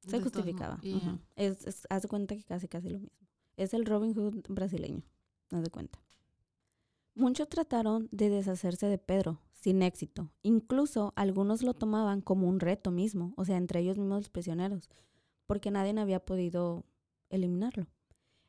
[0.00, 0.80] se De justificaba.
[0.82, 1.18] yeah.
[1.36, 3.16] Es, es- haz de cuenta que casi, casi lo mismo.
[3.56, 5.02] Es el Robin Hood brasileño,
[5.52, 6.00] haz de cuenta.
[7.14, 10.30] Muchos trataron de deshacerse de Pedro, sin éxito.
[10.42, 14.90] Incluso algunos lo tomaban como un reto mismo, o sea, entre ellos mismos los prisioneros,
[15.46, 16.84] porque nadie había podido
[17.30, 17.86] eliminarlo.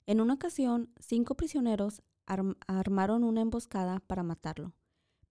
[0.08, 4.74] En una ocasión, cinco prisioneros arm- armaron una emboscada para matarlo,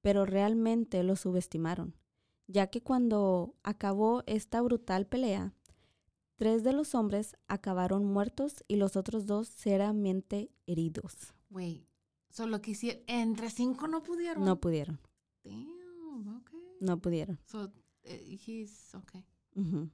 [0.01, 1.95] pero realmente lo subestimaron,
[2.47, 5.53] ya que cuando acabó esta brutal pelea,
[6.37, 11.35] tres de los hombres acabaron muertos y los otros dos seriamente heridos.
[11.51, 11.87] Wait.
[12.31, 13.03] Solo que hicieron.
[13.07, 14.45] Entre cinco no pudieron.
[14.47, 14.99] No pudieron,
[15.45, 16.61] Damn, okay.
[16.81, 17.39] no pudieron.
[17.47, 17.71] So,
[18.03, 19.25] eh, he's okay.
[19.55, 19.91] Mm.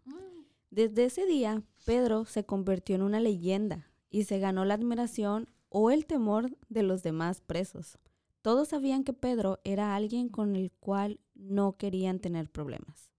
[0.70, 5.90] Desde ese día, Pedro se convirtió en una leyenda y se ganó la admiración o
[5.90, 7.98] el temor de los demás presos.
[8.42, 13.10] Todos sabían que Pedro era alguien con el cual no querían tener problemas.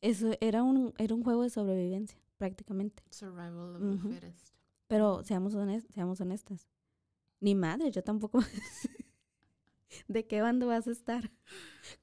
[0.00, 3.02] Eso era un, era un juego de sobrevivencia, prácticamente.
[3.10, 4.54] Survival of the fittest.
[4.86, 6.68] Pero seamos, honest- seamos honestas.
[7.40, 8.40] Ni madre, yo tampoco.
[10.08, 11.30] ¿De qué bando vas a estar?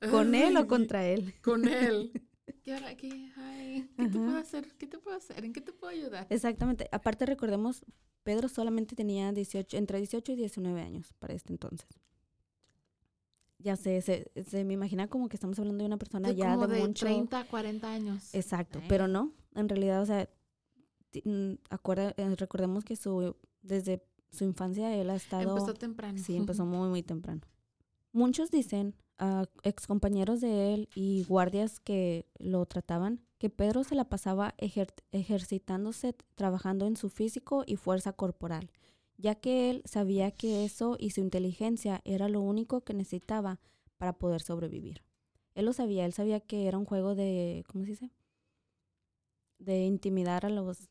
[0.12, 1.34] ¿Con él o contra él?
[1.42, 2.12] Con él.
[2.64, 2.96] ¿Qué hora?
[2.96, 3.32] ¿Qué?
[3.38, 4.74] Ay, ¿qué te puedo hacer?
[4.78, 5.46] ¿Qué te puedo hacer?
[5.46, 6.28] ¿En qué te puedo ayudar?
[6.30, 6.90] Exactamente.
[6.92, 7.86] Aparte, recordemos,
[8.24, 11.88] Pedro solamente tenía 18, entre 18 y 19 años para este entonces.
[13.60, 16.68] Ya sé, se, se me imagina como que estamos hablando de una persona ya como
[16.68, 17.06] de, de mucho...
[17.06, 18.36] 30 a 40 años.
[18.36, 18.86] Exacto, Ay.
[18.90, 20.30] pero no, en realidad, o sea,
[21.24, 25.58] mm, acuerda, eh, recordemos que su, desde su infancia él ha estado...
[25.58, 26.18] Empezó temprano.
[26.18, 27.42] Sí, empezó muy, muy temprano.
[28.12, 34.06] Muchos dicen, a excompañeros de él y guardias que lo trataban, que Pedro se la
[34.10, 38.72] pasaba ejer- ejercitándose, trabajando en su físico y fuerza corporal,
[39.18, 43.60] ya que él sabía que eso y su inteligencia era lo único que necesitaba
[43.98, 45.04] para poder sobrevivir.
[45.56, 48.12] Él lo sabía, él sabía que era un juego de, ¿cómo se dice?
[49.60, 50.90] De intimidar a los,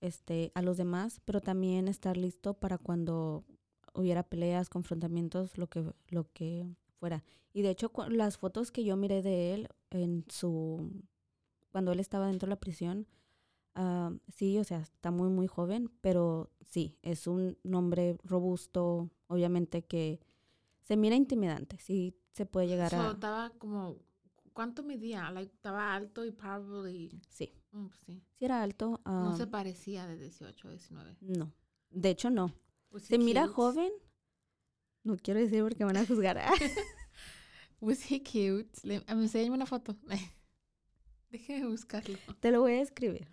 [0.00, 3.44] este, a los demás, pero también estar listo para cuando
[3.94, 6.66] hubiera peleas, confrontamientos, lo que, lo que
[6.98, 7.24] fuera.
[7.52, 11.02] Y de hecho, las fotos que yo miré de él en su,
[11.70, 13.06] cuando él estaba dentro de la prisión,
[13.74, 19.82] ah, sí, o sea, está muy, muy joven, pero sí, es un hombre robusto, obviamente
[19.82, 20.20] que
[20.82, 23.10] se mira intimidante, sí se puede llegar So, a...
[23.12, 23.96] estaba como,
[24.52, 25.30] ¿cuánto medía?
[25.30, 28.22] Like, estaba alto y probably, Sí, mm, pues sí.
[28.38, 29.00] sí era alto.
[29.04, 31.16] No ah, se parecía de 18 a 19.
[31.20, 31.52] no,
[31.90, 32.52] de hecho no.
[32.90, 33.54] Was he Se mira cute?
[33.54, 33.92] joven.
[35.04, 36.38] No quiero decir porque van a juzgar.
[37.80, 38.68] Was he cute?
[38.82, 39.96] Le, enséñame una foto.
[41.30, 42.18] Déjeme buscarlo.
[42.40, 43.28] Te lo voy a escribir.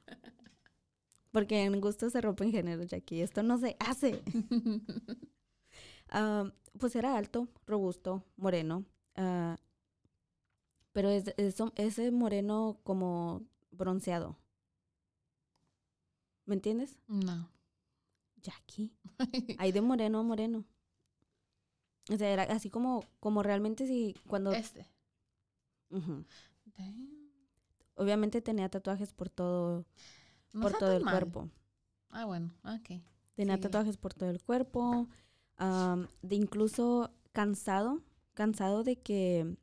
[1.32, 3.22] Porque en gusto se rompen géneros, Jackie.
[3.22, 4.22] Esto no se hace.
[6.10, 8.86] Ah, pues era alto, robusto, moreno.
[9.16, 9.58] ah,
[10.94, 13.42] pero es, es- ese moreno como
[13.72, 14.38] bronceado.
[16.46, 16.96] ¿Me entiendes?
[17.08, 17.50] no.
[18.46, 18.94] Jackie.
[19.58, 20.66] Hay de moreno a moreno.
[22.12, 24.52] O sea, era así como, como realmente si cuando...
[24.54, 24.88] este.
[25.90, 27.10] Damn.
[27.96, 29.86] Obviamente tenía tatuajes por todo,
[30.54, 31.14] No por está todo el mal.
[31.16, 31.50] cuerpo.
[32.10, 33.02] Ah, bueno, ok.
[33.36, 33.62] Tenía Sí.
[33.62, 35.08] tatuajes por todo el cuerpo.
[35.58, 38.02] de incluso cansado,
[38.34, 39.56] cansado de que,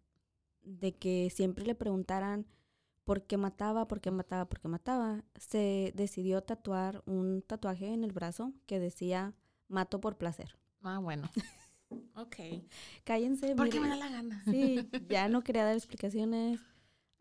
[0.62, 2.46] de que siempre le preguntaran
[3.04, 5.24] por qué mataba, por qué mataba, por qué mataba.
[5.38, 9.34] Se decidió tatuar un tatuaje en el brazo que decía
[9.68, 10.56] mato por placer.
[10.82, 11.28] Ah, bueno.
[12.16, 12.36] ok.
[13.04, 13.54] Cállense.
[13.56, 14.42] Porque me da la gana.
[14.46, 16.60] Sí, ya no quería dar explicaciones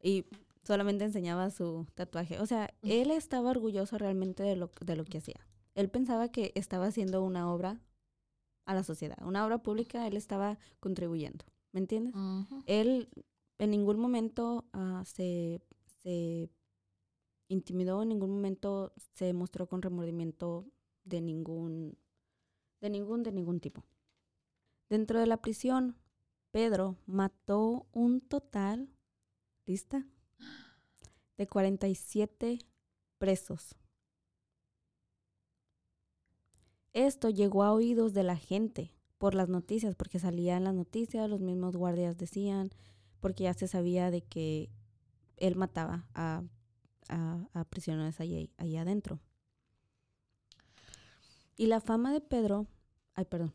[0.02, 0.26] y
[0.63, 2.39] solamente enseñaba su tatuaje.
[2.39, 5.48] O sea, él estaba orgulloso realmente de lo, de lo que hacía.
[5.74, 7.80] Él pensaba que estaba haciendo una obra
[8.65, 12.13] a la sociedad, una obra pública, él estaba contribuyendo, ¿me entiendes?
[12.67, 13.10] Él
[13.58, 15.62] en ningún momento ah, se,
[16.04, 16.50] se
[17.48, 20.66] intimidó, en ningún momento se mostró con remordimiento
[21.04, 21.98] de ningún,
[22.80, 23.84] de ningún, de ningún tipo.
[24.90, 25.98] Dentro de la prisión,
[26.52, 28.90] Pedro mató un total,
[29.66, 30.06] ¿lista?
[31.38, 32.60] De 47
[33.18, 33.76] presos.
[36.94, 41.30] Esto llegó a oídos de la gente por las noticias, porque salía en las noticias,
[41.30, 42.72] los mismos guardias decían,
[43.22, 44.70] porque ya se sabía de que
[45.42, 46.44] él mataba a,
[47.10, 49.20] a, a prisioneros ahí, ahí adentro.
[51.58, 52.68] Y la fama de Pedro,
[53.14, 53.54] ay, perdón,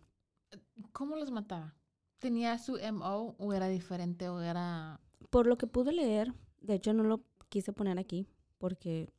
[0.93, 1.75] ¿Cómo los mataba?
[2.19, 5.01] ¿Tenía su MO o era diferente o era...
[5.31, 8.27] por lo que pude leer, de hecho no lo quise poner aquí,
[8.59, 9.13] porque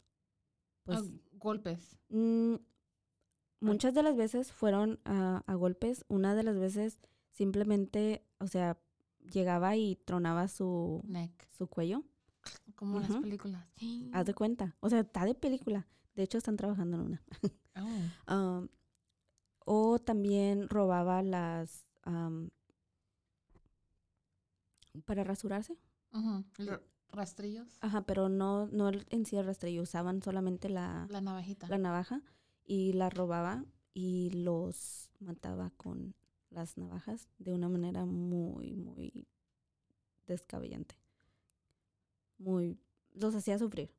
[0.83, 1.03] pues ah,
[1.33, 1.97] golpes?
[2.09, 2.55] Mm,
[3.59, 6.99] muchas de las veces fueron a, a golpes, una de las veces
[7.31, 8.79] simplemente, o sea,
[9.31, 11.47] llegaba y tronaba su, Neck.
[11.51, 12.03] su cuello.
[12.75, 13.65] Como las películas.
[14.13, 14.75] Haz de cuenta.
[14.79, 15.87] O sea, está de película.
[16.15, 17.23] De hecho, están trabajando en una.
[18.27, 18.67] Oh.
[19.69, 21.89] O también robaba las...
[22.03, 22.49] am,
[25.05, 25.77] para rasurarse.
[26.57, 27.67] Lo- Rastrillos.
[27.81, 29.81] Ajá, pero no, no el- en sí el rastrillo.
[29.81, 31.67] Usaban solamente la, La navajita.
[31.67, 32.21] la navaja
[32.65, 36.15] y la robaba y los mataba con
[36.49, 39.27] las navajas de una manera muy, muy
[40.27, 40.95] descabellante.
[42.37, 42.77] Muy,
[43.13, 43.91] los hacía sufrir.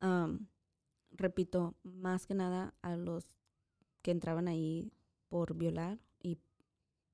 [0.00, 0.46] Am,
[1.10, 3.24] repito, más que nada a los
[4.02, 4.92] que entraban ahí
[5.28, 6.38] por violar y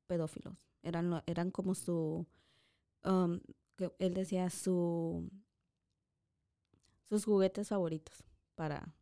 [0.06, 0.58] pedófilos.
[0.82, 2.26] Eran, lo- eran como su,
[3.76, 5.30] que él decía su,
[7.08, 8.22] sus juguetes favoritos
[8.54, 8.94] para,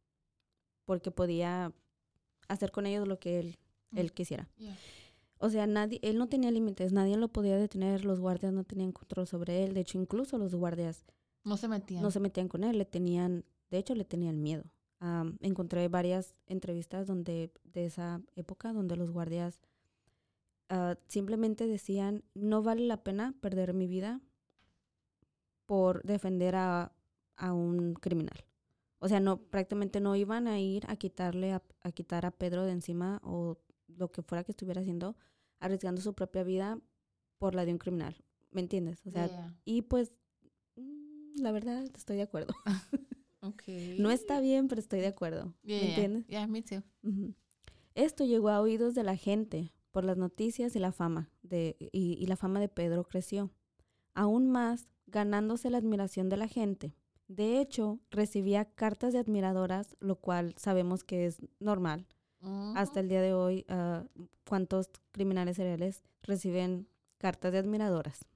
[0.84, 1.72] porque podía
[2.48, 3.58] hacer con ellos lo que él,
[3.96, 4.14] él Mm.
[4.14, 4.48] quisiera.
[4.58, 4.76] Yeah.
[5.42, 8.92] O sea, nadie, él no tenía límites, nadie lo podía detener, los guardias no tenían
[8.92, 11.04] control sobre él, de hecho incluso los guardias
[11.42, 12.00] No se metían.
[12.00, 14.62] no se metían con él, le tenían, de hecho le tenían miedo
[15.00, 19.58] am, encontré varias entrevistas donde de esa época donde los guardias
[20.68, 24.20] ah, simplemente decían no vale la pena perder mi vida
[25.66, 26.92] por defender a,
[27.36, 28.44] a un criminal.
[29.00, 32.64] O sea, no prácticamente no iban a ir a quitarle a, a quitar a Pedro
[32.64, 35.16] de encima o lo que fuera que estuviera haciendo,
[35.62, 36.78] arriesgando su propia vida
[37.38, 38.16] por la de un criminal.
[38.50, 39.00] ¿Me entiendes?
[39.06, 39.56] O sea, Yeah.
[39.64, 40.12] y pues
[40.76, 42.54] mm, la verdad estoy de acuerdo.
[43.44, 43.98] Okay.
[43.98, 45.52] No está bien, pero estoy de acuerdo.
[45.64, 46.26] Yeah, ¿Me entiendes?
[46.28, 46.84] Yeah, me too.
[47.96, 52.12] Esto llegó a oídos de la gente por las noticias y la fama de, y,
[52.20, 53.50] y la fama de Pedro creció,
[54.14, 56.94] aún más ganándose la admiración de la gente.
[57.26, 62.06] De hecho, recibía cartas de admiradoras, lo cual sabemos que es normal.
[62.74, 64.04] Hasta el día de hoy, ah,
[64.48, 66.88] ¿cuántos criminales seriales reciben
[67.18, 68.26] cartas de admiradoras?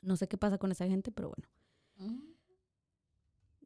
[0.00, 1.48] No sé qué pasa con esa gente, pero bueno.
[1.96, 2.30] Mm.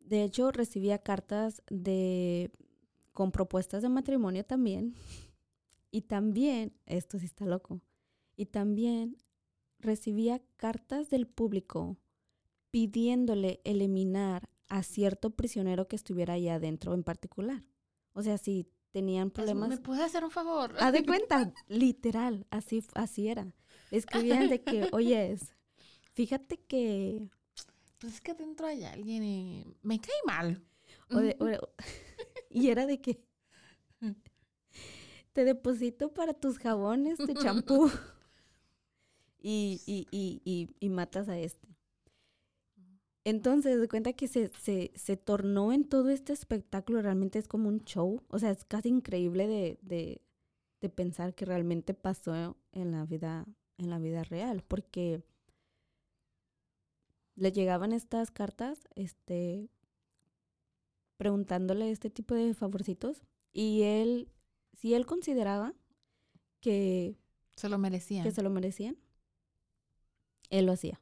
[0.01, 2.51] De hecho, recibía cartas de
[3.13, 4.95] con propuestas de matrimonio también.
[5.91, 7.81] Y también, esto sí está loco.
[8.35, 9.17] Y también
[9.79, 11.97] recibía cartas del público
[12.73, 17.63] pidiéndole eliminar a cierto prisionero que estuviera ahí adentro en particular.
[18.13, 19.69] O sea, si tenían problemas.
[19.69, 20.73] ¿Me puedes hacer un favor?
[20.79, 23.53] Haz de cuenta, literal, así, así era.
[23.91, 25.37] Escribían de que, oye,
[26.13, 27.29] fíjate que
[27.99, 30.63] Pues es que adentro hay alguien y me cae mal.
[31.11, 31.69] O de- o-
[32.51, 33.21] y era de que
[35.33, 37.91] te deposito para tus jabones de champú
[39.41, 41.74] y, y, y, y, y matas a este.
[43.25, 47.69] Entonces, de cuenta que se, se, se tornó en todo este espectáculo, realmente es como
[47.69, 50.21] un show, o sea, es casi increíble de, de,
[50.83, 53.47] de pensar que realmente pasó en la vida,
[53.79, 55.23] en la vida real, porque
[57.37, 59.71] le llegaban estas cartas, este,
[61.17, 63.23] preguntándole este tipo de favorcitos
[63.53, 64.29] y él,
[64.75, 65.75] si él consideraba
[66.61, 67.17] que,
[67.57, 68.25] Se lo merecían.
[68.25, 68.99] que se lo merecían,
[70.51, 71.01] él lo hacía.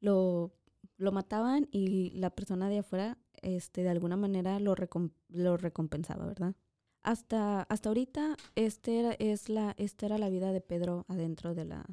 [0.00, 0.55] Lo,
[0.98, 6.26] lo mataban y la persona de afuera, este, de alguna manera lo, recom- lo recompensaba,
[6.26, 6.54] ¿verdad?
[7.02, 11.64] Hasta, hasta ahorita, este era, es la, esta era la vida de Pedro adentro de
[11.64, 11.84] la,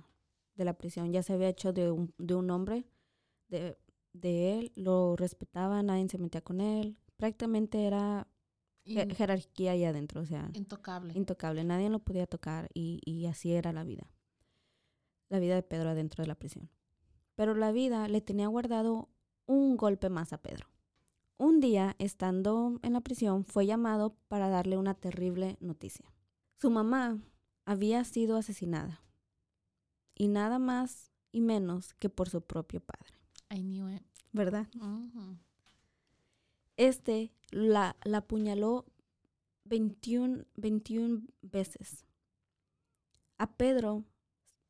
[0.56, 1.12] de la prisión.
[1.12, 2.86] Ya se había hecho de un, de un hombre,
[3.48, 3.78] de,
[4.14, 6.98] de él, lo respetaba, nadie se metía con él.
[7.18, 8.28] Prácticamente era
[8.86, 11.14] In- jerarquía ahí adentro, o sea, intocable.
[11.16, 14.10] intocable, nadie lo podía tocar y, y así era la vida.
[15.30, 16.70] La vida de Pedro adentro de la prisión.
[17.36, 19.10] Pero la vida le tenía guardado
[19.46, 20.68] un golpe más a Pedro.
[21.38, 26.14] Un día, estando en la prisión, fue llamado para darle una terrible noticia.
[26.56, 27.20] Su mamá
[27.66, 29.02] había sido asesinada.
[30.16, 33.18] Y nada más y menos que por su propio padre.
[33.50, 34.04] I knew it.
[34.32, 34.68] ¿Verdad?
[34.76, 35.38] Ujú.
[36.78, 38.86] Este la, la apuñaló
[39.66, 42.06] 21, 21 veces.
[43.38, 44.06] A Pedro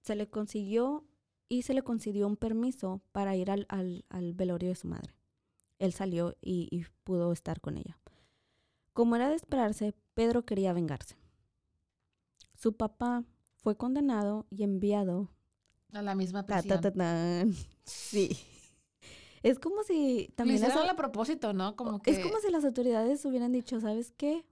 [0.01, 1.05] se le consiguió
[1.49, 5.13] y se le concedió un permiso para ir al, al- al velorio de su madre.
[5.79, 7.99] Él salió y, y pudo estar con ella.
[8.93, 11.15] Como era de esperarse, Pedro quería vengarse.
[12.55, 13.23] Su papá
[13.57, 15.29] fue condenado y enviado
[15.91, 16.93] A la misma Ta, ta, prisión.
[16.93, 17.45] ta.
[17.85, 18.37] Sí.
[19.41, 21.75] Es como si Lo también las hicieron a propósito, ¿no?
[21.75, 22.11] Como que...
[22.11, 24.45] es como si las autoridades hubieran dicho, ¿sabes qué?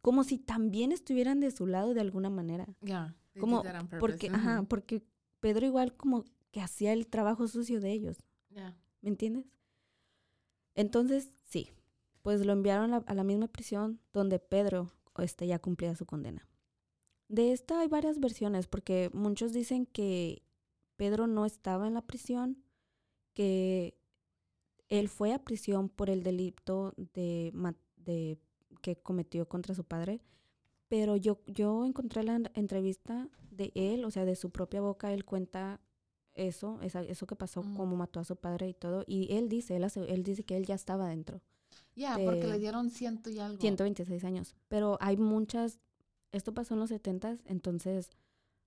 [0.00, 2.66] Como si también estuvieran de su lado de alguna manera.
[2.80, 3.62] Yeah, they Como
[4.00, 4.68] porque, ajá, Ujú.
[4.68, 5.02] porque
[5.40, 8.76] Pedro igual como que hacía el trabajo sucio de ellos, Yeah.
[9.02, 9.44] ¿me entiendes?
[10.74, 11.70] Entonces, sí,
[12.22, 16.48] pues lo enviaron a, a la misma prisión donde Pedro este, ya cumplía su condena.
[17.28, 20.42] De esta hay varias versiones, porque muchos dicen que
[20.96, 22.64] Pedro no estaba en la prisión,
[23.34, 23.98] que
[24.88, 27.52] él fue a prisión por el delito de
[28.80, 30.20] que cometió contra su padre,
[30.88, 35.12] pero yo, yo encontré la en- entrevista de él, o sea, de su propia boca,
[35.12, 35.80] él cuenta
[36.34, 37.76] eso, esa- eso que pasó, Mm.
[37.76, 40.56] cómo mató a su padre y todo, y él dice, él, hace- él dice que
[40.56, 41.42] él ya estaba dentro.
[41.94, 43.60] Yeah, porque le dieron ciento y algo.
[43.60, 44.54] 126 años.
[44.68, 45.80] Pero hay muchas,
[46.30, 48.10] esto pasó en los 70 entonces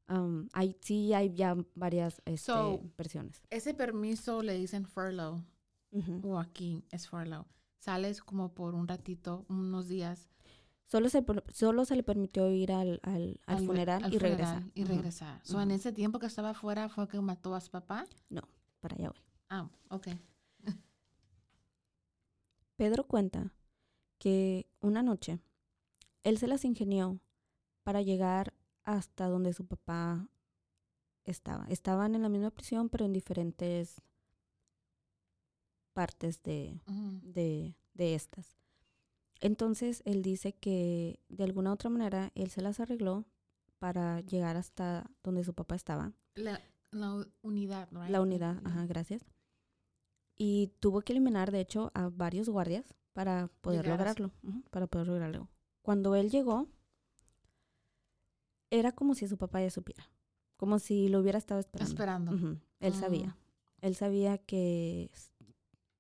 [0.10, 3.42] um, hay, sí hay ya varias este, So- versiones.
[3.50, 5.40] Ese permiso le dicen furlough.
[5.94, 6.20] Ujú.
[6.28, 7.46] O aquí es furlough.
[7.78, 10.28] Sales como por un ratito, unos días.
[10.86, 11.24] Solo, se,
[11.54, 14.72] solo se le permitió ir al, al, al funeral al y funeral regresar.
[14.74, 15.42] Y regresar.
[15.44, 18.06] So, en ese tiempo que estaba afuera fue que mató a su papá.
[18.80, 19.22] Para allá voy.
[19.50, 20.08] Ah, ok.
[22.76, 23.54] Pedro cuenta
[24.18, 25.40] que una noche
[26.24, 27.20] él se las ingenió
[27.84, 28.54] para llegar
[28.84, 30.28] hasta donde su papá
[31.24, 31.66] estaba.
[31.70, 34.02] Estaban en la misma prisión, pero en diferentes
[35.94, 36.80] partes de,
[37.24, 38.58] de, de estas.
[39.42, 43.26] Entonces él dice que de alguna otra manera él se las arregló
[43.80, 46.14] para llegar hasta donde su papá estaba.
[46.36, 46.62] La,
[46.92, 48.10] la unidad, right?
[48.10, 49.26] La unidad, ajá, gracias.
[50.38, 54.64] Y tuvo que eliminar, de hecho, a varios guardias para poder Llegar a su- lograrlo.
[54.70, 55.50] para poder lograrlo.
[55.82, 56.68] Cuando él llegó,
[58.70, 60.04] era como si su papá ya supiera.
[60.58, 62.32] Como si lo hubiera estado esperando.
[62.80, 63.00] Él Ah.
[63.00, 63.38] sabía.
[63.82, 65.10] Él sabía que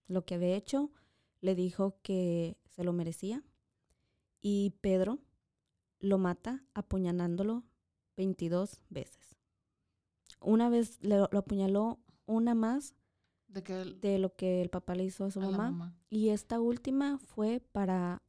[0.07, 0.91] lo que había hecho
[1.41, 3.43] le dijo que se lo merecía.
[4.41, 5.19] Y Pedro
[5.99, 7.63] lo mata apuñalándolo
[8.17, 9.35] 22 veces.
[10.39, 12.95] Una vez le- lo apuñaló, una más
[13.47, 15.71] De que el- de lo que el papá le hizo a su a mamá.
[15.71, 15.95] mamá.
[16.09, 18.21] Y esta última fue para...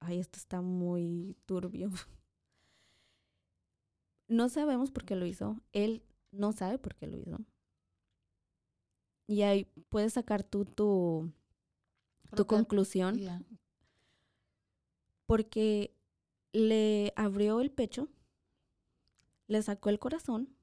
[0.00, 1.90] Ay, esto está muy turbio.
[4.28, 5.60] No sabemos por qué lo hizo.
[5.72, 7.38] Él no sabe por qué lo hizo.
[9.26, 11.30] Y ahí puedes sacar tú tu,
[12.34, 13.16] tu conclusión.
[15.32, 15.96] Porque
[16.52, 18.10] le abrió el pecho,
[19.46, 20.54] le sacó el corazón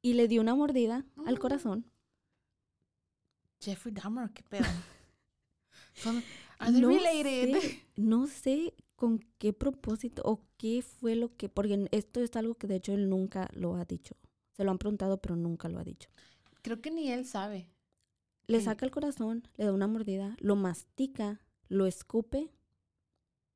[0.00, 1.38] y le dio una mordida al Mm.
[1.38, 1.92] corazón.
[3.60, 4.64] Jeffrey Dahmer, qué pedo.
[5.96, 6.22] Son,
[6.58, 7.60] are they No related?
[7.60, 12.54] sé, no sé con qué propósito o qué fue lo que, porque esto es algo
[12.54, 14.16] que de hecho él nunca lo ha dicho.
[14.52, 16.08] Se lo han preguntado, pero nunca lo ha dicho.
[16.62, 17.68] Creo que ni él sabe.
[18.46, 18.64] Le Sí.
[18.64, 22.50] saca el corazón, le da una mordida, lo mastica, lo escupe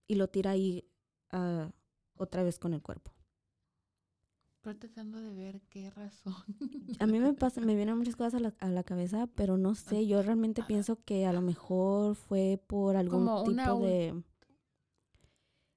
[0.06, 0.84] y lo tira ahí
[1.30, 1.70] ah,
[2.16, 3.12] otra vez con el cuerpo.
[4.56, 6.34] Estoy tratando de ver qué razón.
[7.00, 9.74] A mí me pasa, me vienen muchas cosas a la, a la cabeza, pero no
[9.74, 14.22] sé, yo realmente pienso que a lo mejor fue por algún Como tipo de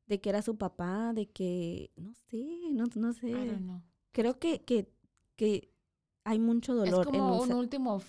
[0.05, 3.31] de que era su papá, de que no sé, no, no I sé.
[3.31, 3.81] don't know.
[4.11, 4.91] Creo que, que,
[5.37, 5.71] que
[6.25, 8.01] hay mucho dolor Es en como un un sa- último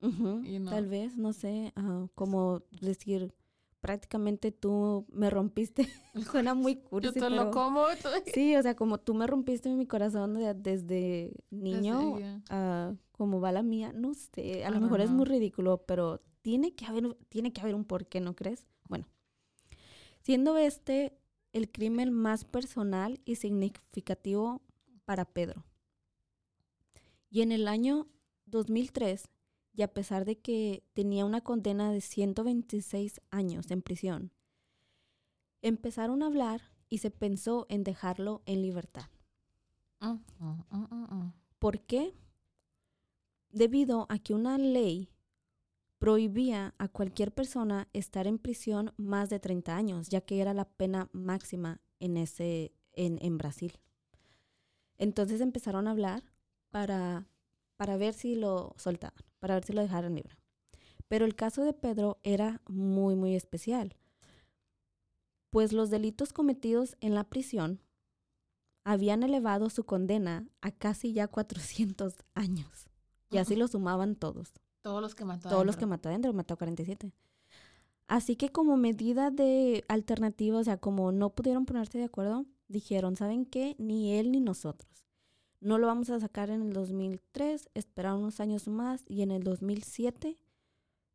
[0.00, 0.70] you know.
[0.70, 3.34] tal vez, no sé, ah, como decir
[3.80, 5.88] prácticamente tú me rompiste.
[6.32, 7.84] Suena muy cursi, Yo te pero lo como.
[8.02, 12.94] tú- sí, o sea, como tú me rompiste mi corazón de- desde niño, Desde- ah,
[13.12, 16.86] como va la mía, no sé, a lo mejor es muy ridículo, pero tiene que
[16.86, 18.66] haber, tiene que haber un porqué, ¿no crees?
[18.88, 19.06] Bueno,
[20.22, 21.16] siendo este
[21.52, 24.60] el crimen más personal y significativo
[25.04, 25.64] para Pedro.
[27.30, 28.06] Y en el año
[28.46, 29.28] 2003,
[29.78, 34.32] y a pesar de que tenía una condena de 126 años en prisión,
[35.62, 39.08] empezaron a hablar y se pensó en dejarlo en libertad.
[41.60, 42.12] ¿Por qué?
[43.50, 45.10] Debido a que una ley
[46.00, 50.64] prohibía a cualquier persona estar en prisión más de 30 años, ya que era la
[50.64, 53.78] pena máxima en, ese, en, en Brasil.
[54.96, 56.24] Entonces empezaron a hablar
[56.70, 57.28] para,
[57.78, 60.36] para ver si lo soltaban, para ver si lo dejaran libre.
[61.06, 63.96] Pero el caso de Pedro era muy, muy especial,
[65.48, 67.80] pues los delitos cometidos en la prisión
[68.84, 72.88] habían elevado su condena a casi ya 400 años.
[73.30, 74.52] Y así lo sumaban todos.
[74.82, 75.48] Todos los que mató.
[75.48, 77.12] Todos los que mató adentro, mató 47.
[78.08, 83.16] Así que como medida de alternativa, o sea, como no pudieron ponerse de acuerdo, dijeron,
[83.16, 83.76] ¿saben qué?
[83.78, 85.07] Ni él ni nosotros.
[85.60, 89.42] No lo vamos a sacar en el 2003, esperaron unos años más y en el
[89.42, 90.38] 2007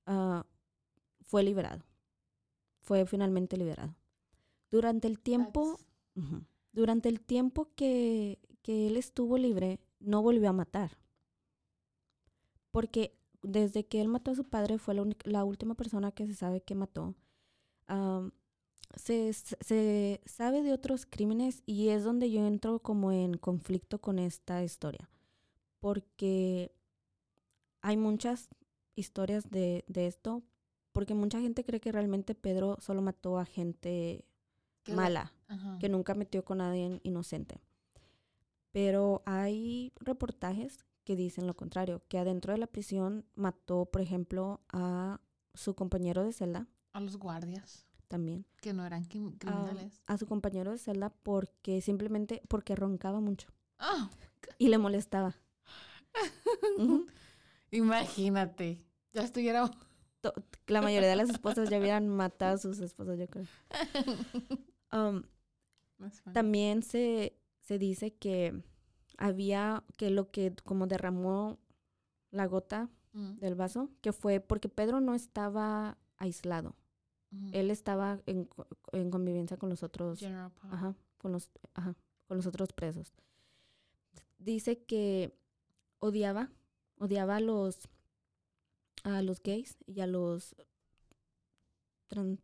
[0.05, 0.45] ah,
[1.21, 1.83] fue liberado.
[2.81, 3.95] Fue finalmente liberado.
[4.69, 5.79] Durante el tiempo.
[6.73, 10.97] Durante el tiempo que, que él estuvo libre, no volvió a matar.
[12.71, 16.61] Porque desde que él mató a su padre, fue la, última persona que se sabe
[16.61, 17.13] que mató.
[18.95, 24.19] Se, se sabe de otros crímenes y es donde yo entro como en conflicto con
[24.19, 25.09] esta historia.
[25.79, 26.71] Porque
[27.81, 28.49] hay muchas
[28.95, 30.43] historias de, de esto,
[30.91, 34.25] porque mucha gente cree que realmente Pedro solo mató a gente
[34.87, 35.77] mala Ajá.
[35.79, 37.59] que nunca metió con nadie inocente.
[38.71, 44.61] Pero hay reportajes que dicen lo contrario, que adentro de la prisión mató, por ejemplo,
[44.69, 45.19] a
[45.53, 50.01] su compañero de celda A los guardias, también, que no eran crim- a, criminales.
[50.05, 53.47] a su compañero de celda porque simplemente porque roncaba mucho
[53.79, 54.07] Ah,
[54.59, 55.35] y le molestaba.
[57.71, 58.85] Imagínate.
[59.13, 59.69] Ya estuviera.
[60.67, 63.45] La mayoría de las esposas ya hubieran matado a sus esposos, yo creo.
[64.93, 65.23] Um,
[66.33, 68.61] También se, se dice que
[69.17, 71.57] había que lo que como derramó
[72.29, 76.75] la gota Mm, del vaso, que fue porque Pedro no estaba aislado.
[77.51, 78.49] Él estaba en,
[78.91, 81.95] en convivencia con los otros, General ajá, con los, ajá,
[82.27, 83.13] con los otros presos.
[84.37, 85.35] Dice que
[85.99, 86.49] odiaba,
[86.99, 87.87] odiaba a los,
[89.03, 90.55] a los gays y a los
[92.09, 92.39] tran-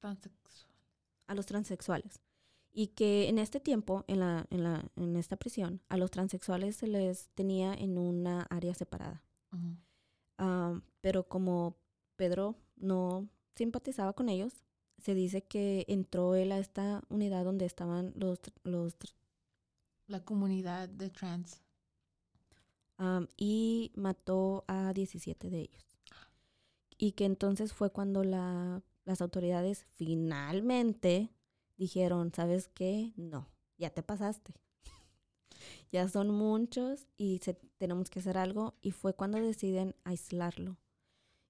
[0.00, 0.70] Transexual.
[1.26, 2.20] a los transexuales.
[2.72, 6.76] Y que en este tiempo, en, la, en, la, en esta prisión, a los transexuales
[6.76, 9.22] se les tenía en una área separada.
[10.36, 11.76] Ah, pero como
[12.16, 13.28] Pedro no
[13.58, 14.54] simpatizaba con ellos,
[14.98, 18.94] se dice que entró él a esta unidad donde estaban los, los
[20.06, 21.60] La comunidad de trans.
[23.36, 25.84] y mató a 17 de ellos.
[26.96, 31.30] Y que entonces fue cuando la, las autoridades finalmente
[31.76, 33.12] dijeron, ¿sabes qué?
[33.16, 33.46] No,
[33.78, 34.54] ya te pasaste.
[35.92, 38.74] ya son muchos y se- tenemos que hacer algo.
[38.82, 40.76] Y fue cuando deciden aislarlo.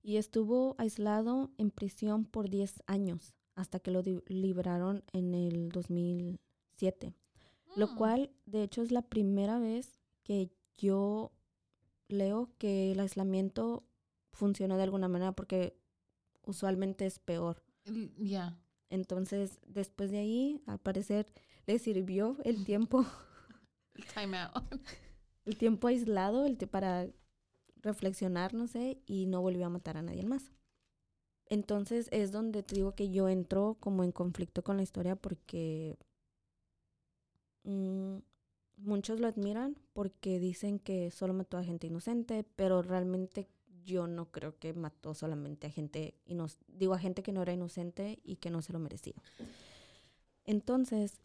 [0.08, 7.12] Y estuvo aislado en prisión por 10 años hasta que lo liberaron en el 2007.
[7.76, 7.96] Lo Mm.
[7.96, 11.30] cual, de hecho, es la primera vez que yo
[12.08, 13.84] leo que el aislamiento
[14.32, 15.76] funciona de alguna manera porque
[16.42, 17.62] usualmente es peor.
[18.16, 18.58] Ya.
[18.88, 21.26] Entonces, después de ahí, al parecer,
[21.66, 23.04] le sirvió el tiempo,
[24.14, 24.64] Time out.
[25.44, 27.08] el tiempo aislado el para
[27.82, 30.50] reflexionar, no sé, y no volvió a matar a nadie más.
[31.46, 35.96] Entonces es donde te digo que yo entro como en conflicto con la historia porque
[37.64, 38.18] mm,
[38.76, 43.48] muchos lo admiran porque dicen que solo mató a gente inocente, pero realmente
[43.84, 46.14] yo no creo que mató solamente a gente
[46.66, 49.14] digo a gente que no era inocente y que no se lo merecía.
[50.44, 51.20] Entonces,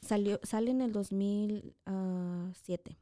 [0.00, 2.98] salió, sale en el 2007.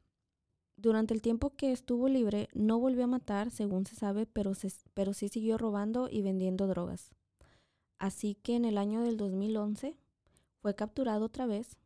[0.81, 4.73] Durante el tiempo que estuvo libre, no volvió a matar, según se sabe, pero, se-
[4.95, 7.11] pero sí siguió robando y vendiendo drogas.
[7.99, 9.99] Así que en el año del 2011
[10.61, 11.77] fue capturado otra vez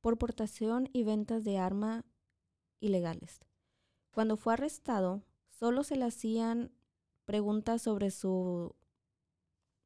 [0.00, 2.04] por portación y ventas de armas
[2.80, 3.40] ilegales.
[4.10, 6.72] Cuando fue arrestado, solo se le hacían
[7.24, 8.74] preguntas sobre su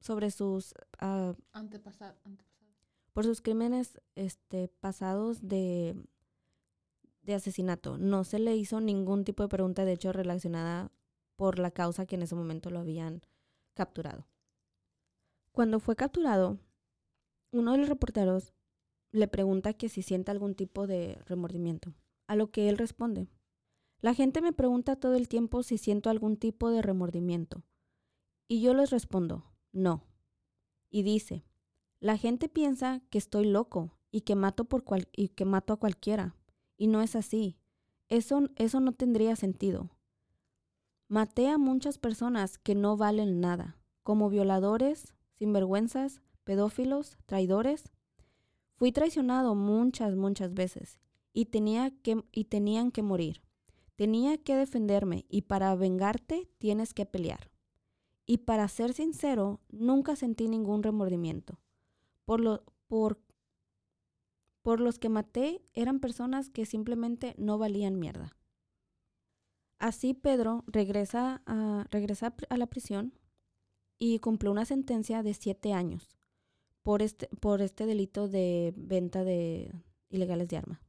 [0.01, 2.17] sobre sus Antepasado.
[2.25, 2.73] antepasado.
[3.13, 5.97] por sus crímenes este, pasados de,
[7.27, 7.99] de asesinato.
[7.99, 10.91] No se le hizo ningún tipo de pregunta, de hecho, relacionada
[11.37, 13.21] por la causa que en ese momento lo habían
[13.75, 14.27] capturado.
[15.53, 16.59] Cuando fue capturado,
[17.53, 18.55] uno de los reporteros
[19.11, 21.95] le pregunta que si siente algún tipo de remordimiento,
[22.27, 23.29] a lo que él responde,
[24.01, 27.63] la gente me pregunta todo el tiempo si siento algún tipo de remordimiento,
[28.49, 30.05] y yo les respondo, no.
[30.91, 31.45] Y dice,
[32.01, 35.79] la gente piensa que estoy loco y que mato por cual- y que mato a
[35.79, 36.37] cualquiera,
[36.77, 37.57] y no es así.
[38.09, 39.91] Eso, eso no tendría sentido.
[41.09, 47.93] Maté a muchas personas que no valen nada, como violadores, sinvergüenzas, pedófilos, traidores.
[48.75, 50.99] Fui traicionado muchas, muchas veces
[51.33, 53.43] y, tenía que, y tenían que morir.
[53.95, 57.51] Tenía que defenderme y para vengarte tienes que pelear.
[58.27, 61.61] Y para ser sincero, nunca sentí ningún remordimiento.
[62.25, 63.21] Por, lo, por,
[64.67, 68.37] por los que maté eran personas que simplemente no valían mierda.
[69.79, 73.13] Así Pedro regresa a, regresa a la prisión
[73.97, 76.17] y cumplió una sentencia de siete años
[76.83, 79.73] por este, por este delito de venta de
[80.11, 80.81] ilegales de arma.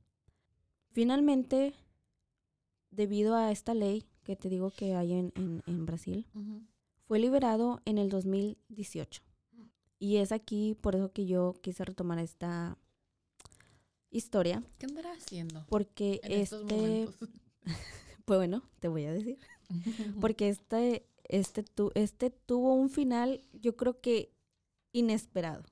[0.89, 1.75] Finalmente,
[2.89, 6.25] debido a esta ley que te digo que hay en, en- en Brasil,
[7.03, 9.21] fue liberado en el 2018.
[9.99, 12.75] Y es aquí por eso que yo quise retomar esta
[14.10, 17.10] historia, ¿Qué andará haciendo porque en este,
[18.26, 19.38] pues bueno, te voy a decir,
[20.22, 24.34] porque este, este, tu, este tuvo un final, yo creo que
[24.93, 25.64] inesperado.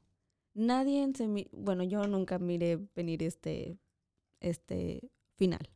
[0.54, 3.78] Nadie se, mi- bueno, yo nunca miré venir este,
[4.40, 5.70] este final.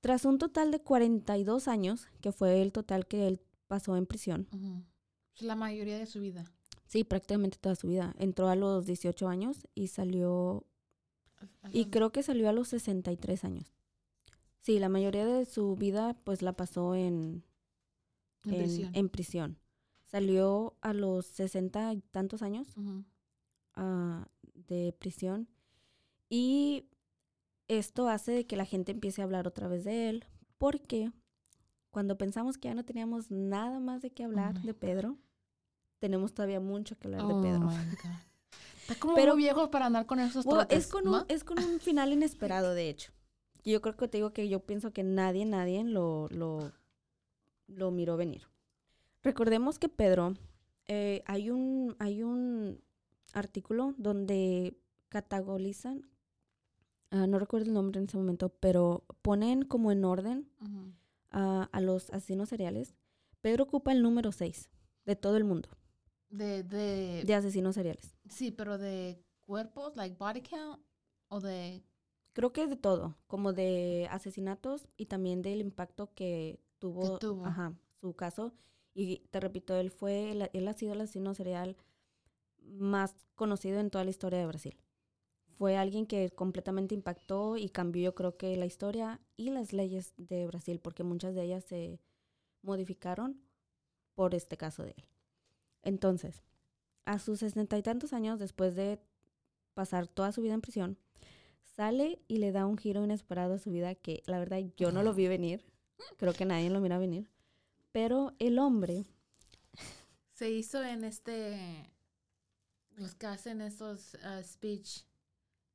[0.00, 4.48] Tras un total de 42 años, que fue el total que él pasó en prisión,
[4.52, 4.84] Ujú.
[5.40, 6.44] La mayoría de su vida.
[6.86, 8.14] Sí, prácticamente toda su vida.
[8.18, 10.64] Entró a los 18 años y salió,
[11.70, 13.74] y creo que salió a los 63 años.
[14.60, 17.44] Sí, la mayoría de su vida pues la pasó en,
[18.44, 18.90] En en, prisión.
[18.94, 19.58] en prisión.
[20.06, 22.68] Salió a los 60 y tantos años
[23.74, 25.48] ah, de prisión
[26.30, 26.86] y
[27.68, 30.24] esto hace de que la gente empiece a hablar otra vez de él
[30.58, 31.10] porque
[31.90, 35.16] cuando pensamos que ya no teníamos nada más de qué hablar my de Pedro,
[35.98, 37.66] tenemos todavía mucho que hablar Oh de Pedro.
[37.66, 37.76] my God.
[38.86, 41.42] Está como Pero- muy viejo para andar con esos Bueno, trotes, es, con un, es
[41.44, 43.12] con un final inesperado, de hecho.
[43.64, 46.70] Yo creo que te digo que yo pienso que nadie, nadie lo, lo,
[47.66, 48.46] lo miró venir.
[49.22, 50.34] Recordemos que Pedro,
[50.86, 52.82] eh, hay, un, hay un
[53.32, 54.76] artículo donde
[55.08, 56.06] categorizan,
[57.10, 60.50] ah, no recuerdo el nombre en ese momento, pero ponen como en orden
[61.30, 62.94] a, a los asesinos seriales.
[63.40, 64.68] Pedro ocupa el número 6.
[65.06, 65.68] de todo el mundo,
[66.36, 68.14] De, de, de asesinos seriales.
[68.28, 70.80] sí, pero de cuerpos, like body count,
[71.28, 71.82] o de,
[72.32, 77.46] Creo que de todo, como de asesinatos y también del impacto que tuvo, tuvo.
[77.46, 78.52] Ajá, su caso.
[78.92, 81.76] Y te repito, él fue, él ha sido el asesino serial
[82.62, 84.76] más conocido en toda la historia de Brasil.
[85.56, 90.12] Fue alguien que completamente impactó y cambió, yo creo que la historia y las leyes
[90.16, 92.00] de Brasil, porque muchas de ellas se
[92.62, 93.40] modificaron
[94.14, 95.04] por este caso de él.
[95.84, 96.42] Entonces,
[97.04, 98.98] a sus sesenta y tantos años, después de
[99.74, 100.98] pasar toda su vida en prisión,
[101.62, 105.02] sale y le da un giro inesperado a su vida que la verdad yo no
[105.02, 105.64] lo vi venir.
[106.16, 107.28] Creo que nadie lo mira venir.
[107.92, 109.04] Pero el hombre,
[110.34, 111.92] se hizo en este,
[112.96, 115.04] los que hacen esos uh, speech,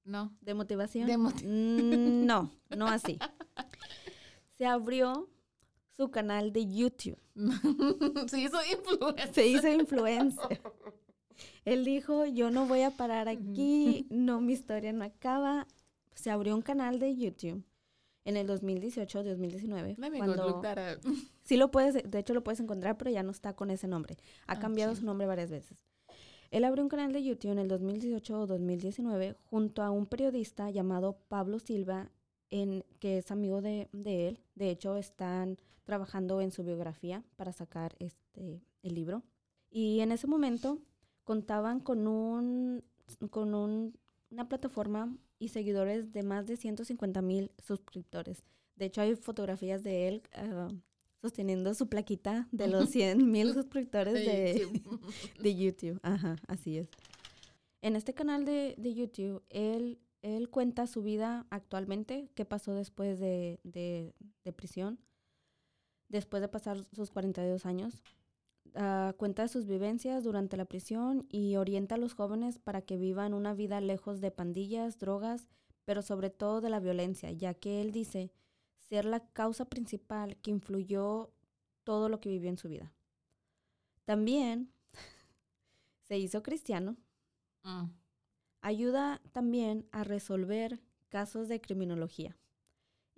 [0.03, 0.36] ¿no?
[0.41, 3.18] de motivación, De mm, no, no así.
[4.57, 5.30] Se abrió
[6.00, 7.18] su canal de YouTube.
[8.30, 9.34] se hizo influencer.
[9.34, 10.62] Se hizo influencer.
[11.66, 15.68] Él dijo, yo no voy a parar aquí, no, mi historia no acaba.
[16.16, 17.64] Se abrió un canal de YouTube
[18.24, 19.97] en el 2018-2019.
[19.97, 21.02] Let me go cuando- look that up.
[21.43, 24.16] Sí lo puedes, de hecho lo puedes encontrar, pero ya no está con ese nombre.
[24.47, 25.84] Ha Ah, cambiado su nombre varias veces.
[26.52, 30.70] Él abrió un canal de YouTube en el 2018 o 2019 junto a un periodista
[30.70, 32.10] llamado Pablo Silva,
[32.52, 34.39] en, que es amigo de, de él.
[34.56, 35.58] De hecho, están
[35.93, 39.23] trabajando en su biografía para sacar este, el libro.
[39.71, 40.77] Y en ese momento
[41.23, 42.83] contaban con, un,
[43.31, 43.97] con un-
[44.29, 48.43] una plataforma y seguidores de más de 150 mil suscriptores.
[48.75, 50.67] De hecho, hay fotografías de él ah,
[51.23, 55.01] sosteniendo su plaquita de los 100 mil suscriptores de, YouTube.
[55.41, 55.99] de YouTube.
[56.03, 56.87] Ajá, así es.
[57.81, 63.19] En este canal de, de YouTube, él, él cuenta su vida actualmente, qué pasó después
[63.19, 64.13] de, de-
[64.45, 64.99] de prisión,
[66.10, 68.03] después de pasar sus 42 años.
[68.76, 73.34] Ah, cuenta sus vivencias durante la prisión y orienta a los jóvenes para que vivan
[73.34, 75.47] una vida lejos de pandillas, drogas,
[75.86, 78.32] pero sobre todo de la violencia, ya que él dice
[78.78, 81.32] ser la causa principal que influyó
[81.84, 82.93] todo lo que vivió en su vida.
[84.05, 84.72] También
[86.07, 86.97] se hizo cristiano,
[87.64, 87.91] Mm.
[88.62, 90.80] ayuda también a resolver
[91.10, 92.38] casos de criminología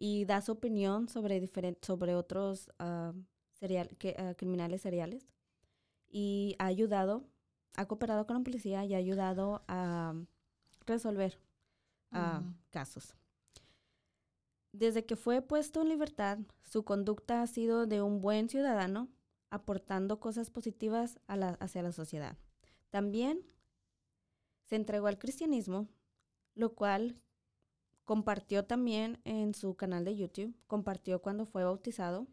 [0.04, 3.14] y da su opinión sobre, diferen- sobre otros ah,
[3.52, 5.28] serial, que, ah, criminales seriales
[6.10, 7.24] y ha ayudado,
[7.76, 10.16] ha cooperado con la policía y ha ayudado a
[10.88, 11.38] resolver
[12.12, 12.54] Ujú.
[12.72, 13.14] casos.
[14.72, 19.08] Desde que fue puesto en libertad, su conducta ha sido de un buen ciudadano,
[19.52, 22.38] aportando cosas positivas a la- hacia la sociedad.
[22.90, 23.46] También
[24.66, 25.88] se entregó al cristianismo,
[26.56, 27.22] lo cual
[28.12, 32.28] compartió también en su canal de YouTube, compartió cuando fue bautizado,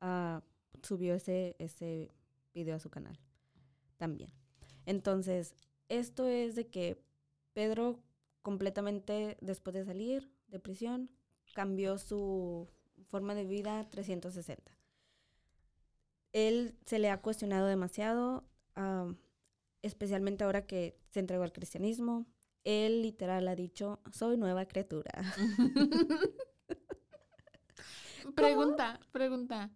[0.00, 0.42] ah,
[0.82, 2.10] subió ese, ese
[2.52, 3.16] video a su canal
[3.98, 4.32] también.
[4.84, 5.54] Entonces,
[5.88, 7.00] esto es de que
[7.52, 8.02] Pedro
[8.42, 11.08] completamente después de salir de prisión
[11.54, 12.68] cambió su
[13.08, 14.76] forma de vida 360.
[16.32, 18.42] Él se le ha cuestionado demasiado,
[18.74, 19.14] ah,
[19.82, 22.26] especialmente ahora que se entregó al cristianismo.
[22.66, 25.12] Él literal ha dicho, soy nueva criatura.
[28.34, 29.70] Pregunta, pregunta.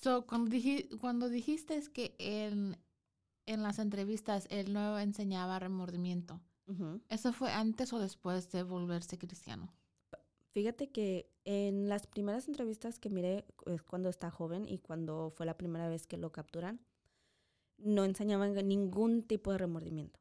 [0.00, 2.76] So, cuando, diji- cuando dijiste es que en,
[3.46, 6.40] en las entrevistas él no enseñaba remordimiento.
[7.10, 9.74] ¿eso fue antes o después de volverse cristiano?
[10.52, 15.44] Fíjate que en las primeras entrevistas que miré, es cuando está joven y cuando fue
[15.44, 16.80] la primera vez que lo capturan,
[17.78, 20.18] no enseñaban ningún tipo de remordimiento,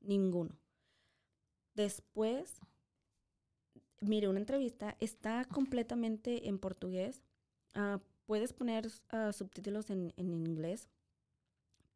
[0.00, 0.56] ninguno.
[1.74, 2.60] Después,
[4.00, 7.22] miré una entrevista, está completamente en portugués.
[7.74, 10.88] ah, puedes poner ah, subtítulos en, en inglés,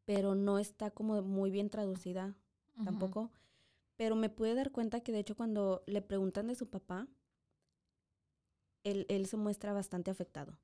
[0.05, 2.35] pero no está como muy bien traducida
[2.85, 3.31] tampoco.
[3.95, 7.07] Pero me pude dar cuenta que de hecho cuando le preguntan de su papá,
[8.83, 10.57] él, él se muestra bastante afectado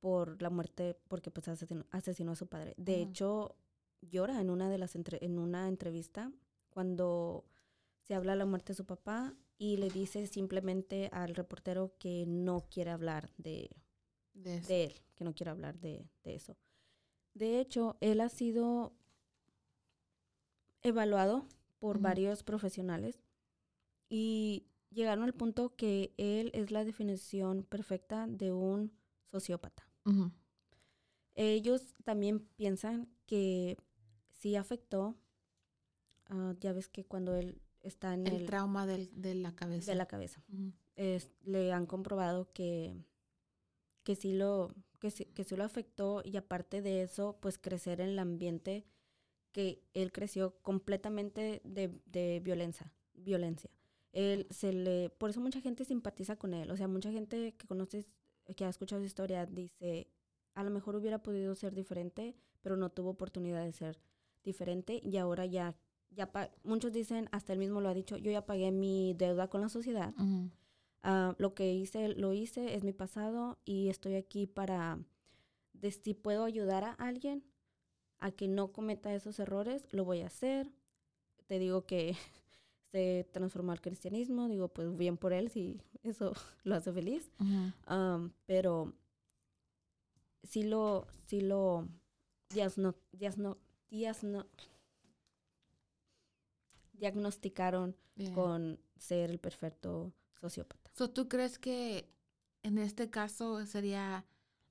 [0.00, 2.74] por la muerte, porque pues asesinó, asesinó a su padre.
[2.76, 3.56] De hecho,
[4.00, 6.32] llora en una de las entre- en una entrevista
[6.70, 7.44] cuando
[8.02, 12.24] se habla de la muerte de su papá y le dice simplemente al reportero que
[12.26, 13.70] no quiere hablar de,
[14.34, 16.56] De él, que no quiere hablar de, de eso.
[17.34, 18.92] De hecho, él ha sido
[20.82, 21.46] evaluado
[21.78, 23.22] por varios profesionales
[24.08, 28.92] y llegaron al punto que él es la definición perfecta de un
[29.30, 29.88] sociópata.
[31.34, 33.78] Ellos también piensan que
[34.28, 35.16] sí afectó,
[36.26, 39.90] ah, ya ves que cuando él está en El, el, trauma del, de la cabeza.
[39.90, 40.72] de la cabeza, Ujú.
[40.96, 42.94] es- le han comprobado que,
[44.04, 48.00] que sí lo, que sí, que sí lo afectó y aparte de eso, pues crecer
[48.00, 48.84] en el ambiente
[49.52, 53.70] que él creció completamente de, de violencia, violencia.
[54.12, 57.66] Él se le, por eso mucha gente simpatiza con él, o sea, mucha gente que
[57.66, 58.16] conoces,
[58.56, 60.08] que ha escuchado su historia, dice,
[60.54, 64.00] a lo mejor hubiera podido ser diferente, pero no tuvo oportunidad de ser
[64.44, 65.76] diferente y ahora ya,
[66.14, 66.30] ya
[66.64, 69.68] muchos dicen, hasta él mismo lo ha dicho, yo ya pagué mi deuda con la
[69.68, 70.14] sociedad.
[71.02, 75.00] Ah, lo que hice, lo hice, es mi pasado y estoy aquí para,
[75.72, 77.44] de, si puedo ayudar a alguien
[78.18, 80.70] a que no cometa esos errores, lo voy a hacer.
[81.46, 82.14] Te digo que
[82.92, 86.32] se transformó al cristianismo, digo, pues bien por él si eso
[86.64, 87.30] lo hace feliz.
[88.46, 88.92] pero
[90.44, 91.88] sí lo, sí lo
[94.28, 94.46] no
[97.02, 97.96] diagnosticaron
[98.32, 100.88] con ser el perfecto sociópata.
[100.94, 102.08] So, ¿Tú crees que
[102.62, 104.24] en este caso sería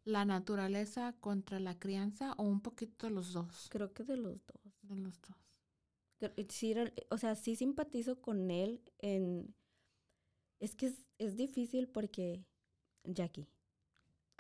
[0.06, 3.68] la naturaleza contra la crianza o un poquito de los dos?
[3.70, 4.62] Creo que de los dos.
[4.84, 5.36] De los dos.
[6.48, 6.74] Sí,
[7.10, 9.54] o sea, sí simpatizo con él en...
[10.62, 12.46] Es que es, es difícil porque
[13.04, 13.50] Jackie,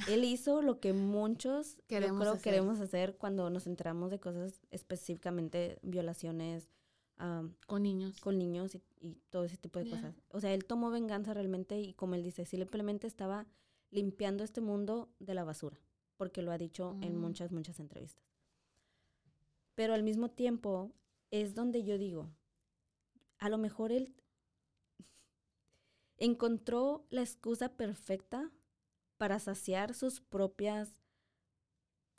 [0.07, 2.43] él hizo lo que muchos queremos creo hacer.
[2.43, 6.69] queremos hacer cuando nos enteramos de cosas específicamente violaciones
[7.67, 8.19] con niños.
[8.19, 8.81] Con niños y,
[9.29, 10.15] todo ese tipo de cosas.
[10.29, 13.47] O sea, él tomó venganza realmente y como él dice, simplemente estaba
[13.89, 15.77] limpiando este mundo de la basura,
[16.17, 17.21] porque lo ha dicho en mm.
[17.21, 18.23] muchas, muchas entrevistas.
[19.75, 20.91] Pero al mismo tiempo
[21.29, 22.29] es donde yo digo,
[23.37, 24.15] a lo mejor él
[26.17, 28.51] encontró la excusa perfecta
[29.17, 30.99] para saciar sus propias...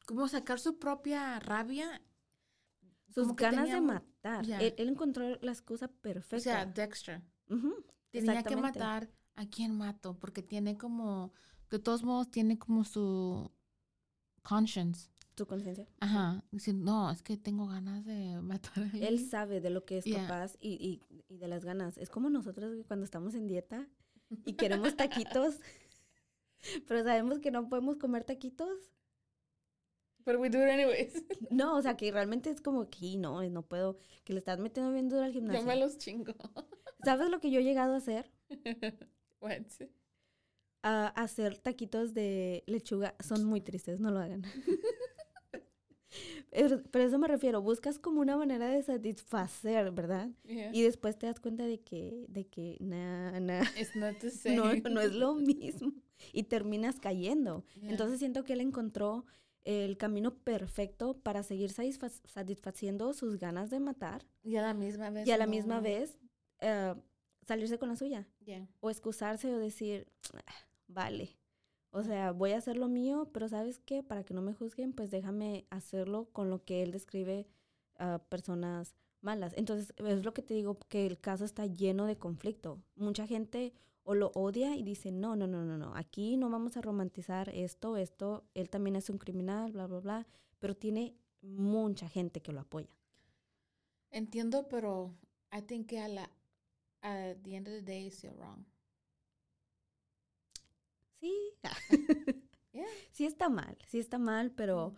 [0.06, 2.02] Como sacar su propia rabia.
[3.14, 4.11] Sus ganas de matar.
[4.22, 6.36] Él, encontró la excusa perfecta.
[6.36, 7.22] O sea, Dexter.
[8.10, 11.32] Tenía que matar a quien mató, porque tiene como,
[11.70, 13.50] de todos modos, tiene como su
[14.42, 15.10] conscience.
[15.34, 15.88] ¿Tu conciencia?
[16.00, 16.44] Ajá.
[16.50, 19.04] Diciendo, no, es que tengo ganas de matar a alguien.
[19.04, 20.74] Él sabe de lo que es capaz y,
[21.08, 21.96] y, y, de las ganas.
[21.98, 23.88] Es como nosotros cuando estamos en dieta
[24.44, 25.56] y queremos taquitos
[26.86, 28.90] pero sabemos que no podemos comer taquitos.
[30.24, 31.12] Pero we do it anyways.
[31.50, 34.92] No, o sea, que realmente es como que no, no puedo, que le estás metiendo
[34.92, 35.60] bien duro al gimnasio.
[35.60, 36.32] Yo me los chingo.
[37.04, 38.30] ¿Sabes lo que yo he llegado a hacer?
[39.40, 39.62] What?
[40.82, 43.14] A hacer taquitos de lechuga.
[43.20, 44.42] Son muy tristes, no lo hagan.
[46.50, 50.28] Pero, eso me refiero, buscas como una manera de satisfacer, ¿verdad?
[50.44, 53.64] Y después te das cuenta de que, de que, nah, nah.
[54.54, 55.92] No, no es lo mismo.
[56.32, 57.64] Y terminas cayendo.
[57.82, 59.24] Entonces siento que él encontró
[59.64, 64.24] el camino perfecto para seguir satisfaciendo sus ganas de matar.
[64.42, 65.26] Y a la misma vez.
[65.26, 66.18] Y a la misma vez
[66.60, 66.94] eh,
[67.42, 68.26] salirse con la suya.
[68.80, 70.52] O excusarse o decir, ah,
[70.88, 71.36] vale,
[71.92, 74.02] o sea, voy a hacer lo mío, pero ¿sabes qué?
[74.02, 77.46] Para que no me juzguen, pues déjame hacerlo con lo que él describe
[77.98, 79.52] a personas malas.
[79.56, 82.82] Entonces, es lo que te digo, que el caso está lleno de conflicto.
[82.96, 83.74] Mucha gente
[84.04, 87.48] o lo odia y dice, no, no, no, no, no, aquí no vamos a romantizar
[87.50, 90.26] esto, esto, él también es un criminal, bla, bla, bla,
[90.58, 92.96] pero tiene mucha gente que lo apoya.
[94.10, 95.14] Entiendo, pero
[95.52, 96.30] I think que a la,
[97.02, 98.64] at the end of the day, you're wrong
[101.22, 101.34] sí.
[103.12, 104.94] Sí está mal, sí está mal, pero,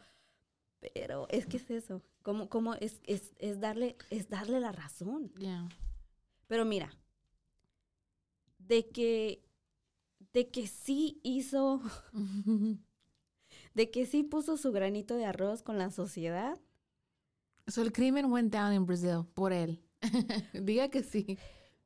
[0.79, 2.03] pero es que es eso.
[2.23, 5.33] Como, como es, es, es, darle, es darle la razón.
[6.47, 6.97] Pero mira,
[8.67, 9.43] de que,
[10.33, 11.81] de que sí hizo,
[13.75, 16.59] de que sí puso su granito de arroz con la sociedad.
[17.67, 19.83] So el crimen went down in Brazil por él.
[20.53, 21.39] Diga que sí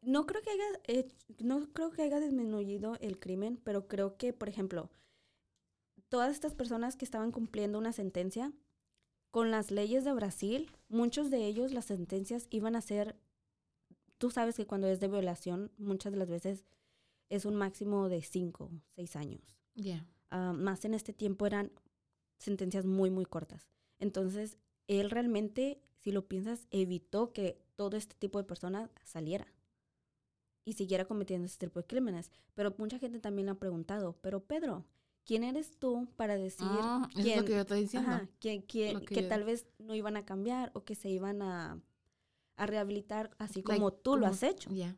[0.02, 1.04] no creo que haya
[1.38, 4.90] no creo que haya disminuido el crimen, pero creo que, por ejemplo,
[6.08, 8.52] todas estas personas que estaban cumpliendo una sentencia
[9.30, 13.16] con las leyes de Brasil, muchos de ellos las sentencias iban a ser
[14.18, 16.64] tú sabes que cuando es de violación muchas de las veces
[17.28, 19.58] es un máximo de cinco, seis años.
[19.74, 20.06] Ya.
[20.30, 21.72] Ah, más en este tiempo eran
[22.38, 23.68] sentencias muy, muy cortas.
[23.98, 24.56] Entonces,
[24.86, 29.46] él realmente, si lo piensas, evitó que todo este tipo de personas saliera
[30.64, 32.30] y siguiera cometiendo ese tipo de crímenes.
[32.54, 34.84] Pero mucha gente también le ha preguntado, pero Pedro,
[35.24, 38.28] ¿quién eres tú para decir ah, quién, es lo que yo estoy diciendo.
[38.40, 41.80] que, tal vez no iban a cambiar o que se iban a,
[42.58, 44.70] a rehabilitar así como tú lo has hecho?
[44.70, 44.96] Ya.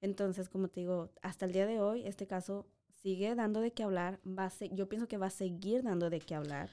[0.00, 2.66] Entonces, como te digo, hasta el día de hoy este caso
[3.02, 4.20] sigue dando de qué hablar.
[4.26, 6.70] Va a yo pienso que va a seguir dando de qué hablar.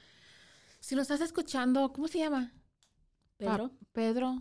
[0.80, 2.52] Si lo estás escuchando, ¿cómo se llama?
[3.36, 3.70] Pedro.
[3.92, 4.40] Pedro,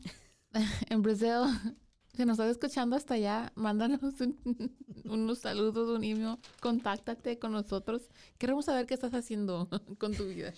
[0.89, 1.75] en Brasil,
[2.13, 4.37] Si nos estás escuchando hasta allá, mándanos un-
[5.05, 8.09] unos saludos, un email, contáctate con nosotros.
[8.37, 9.69] Queremos saber qué estás haciendo
[9.99, 10.53] con tu vida.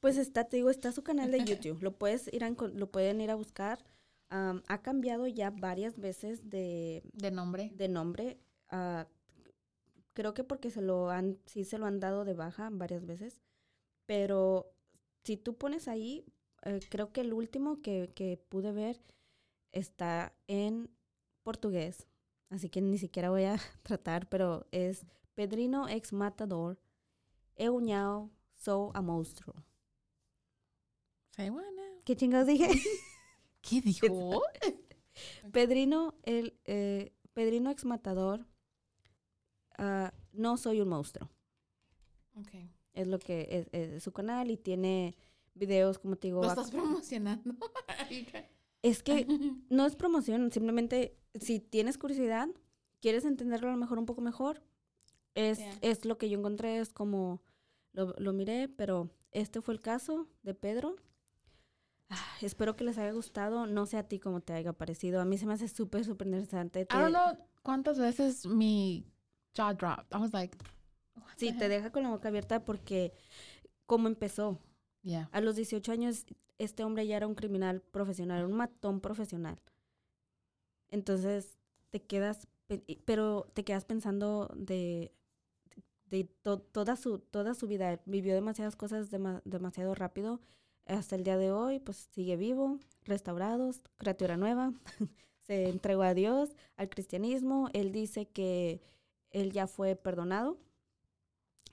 [0.00, 1.82] Pues está, te digo, está su canal de YouTube.
[1.82, 3.84] Lo puedes ir a, lo pueden ir a buscar.
[4.30, 7.70] Am, ha cambiado ya varias veces de, De nombre.
[7.74, 8.38] de nombre.
[8.70, 9.06] ah,
[10.14, 13.40] creo que porque se lo han, sí se lo han dado de baja varias veces.
[14.06, 14.72] Pero
[15.24, 16.24] si tú pones ahí,
[16.64, 19.00] eh, creo que el último que, que pude ver
[19.72, 20.90] está en
[21.42, 22.06] portugués.
[22.50, 26.78] Así que ni siquiera voy a tratar, pero es Pedrino ex matador.
[27.56, 29.54] Eu ñao sou a monstruo.
[31.36, 31.50] Say?
[32.04, 32.68] ¿Qué chingados dije?
[33.68, 34.42] ¿Qué dijo?
[35.52, 38.46] Pedrino, el eh, Pedrino ex matador.
[39.78, 41.28] ah, no soy un monstruo.
[42.36, 42.70] Okay.
[42.92, 45.16] Es lo que es, es su canal y tiene
[45.54, 46.42] videos, como te digo.
[46.42, 47.54] Lo estás promocionando.
[48.80, 49.26] Es que
[49.70, 52.48] no es promoción, simplemente si tienes curiosidad,
[53.00, 54.62] quieres entenderlo a lo mejor un poco mejor,
[55.34, 55.78] es, Yeah.
[55.82, 57.42] es lo que yo encontré, es como
[57.92, 60.94] lo, lo miré, pero este fue el caso de Pedro.
[62.40, 65.36] Espero que les haya gustado, no sé a ti cómo te haya parecido, a mí
[65.38, 66.80] se me hace súper, súper interesante.
[66.80, 69.04] I te- don't know cuántas veces mi
[69.56, 70.06] jaw dropped.
[70.14, 70.56] I was like,
[71.36, 73.12] Sí, te deja con la boca abierta porque
[73.86, 74.58] cómo empezó.
[75.02, 75.28] Yeah.
[75.32, 76.24] A los 18 años,
[76.58, 79.60] este hombre ya era un criminal profesional, un matón profesional.
[80.90, 81.58] Entonces,
[81.90, 82.48] te quedas,
[83.04, 85.12] pero te quedas pensando de,
[86.06, 88.00] de to- toda, su, toda su vida.
[88.06, 90.40] Vivió demasiadas cosas dema- demasiado rápido.
[90.88, 94.72] Hasta el día de hoy, pues sigue vivo, restaurados, criatura nueva.
[95.46, 97.70] Se entregó a Dios, al cristianismo.
[97.72, 98.80] Él dice que
[99.30, 100.58] él ya fue perdonado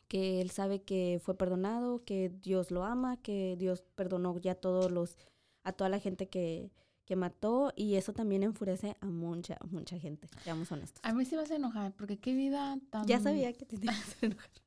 [0.08, 4.92] que él sabe que fue perdonado, que Dios lo ama, que Dios perdonó ya todos
[4.92, 5.18] los,
[5.64, 6.72] a toda la gente que,
[7.06, 11.00] que mató y eso también enfurece a mucha, mucha gente, seamos honestos.
[11.04, 13.06] A mí sí me hace enojar porque qué vida tan...
[13.08, 14.50] Ya sabía que te tenías que enojar.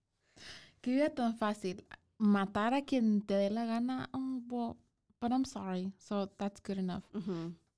[0.81, 1.85] Qué vida tan fácil.
[2.19, 4.11] Matar a quien te dé la gana.
[4.13, 4.77] Oh, well,
[5.21, 5.93] but I'm sorry.
[5.99, 7.05] So that's good enough.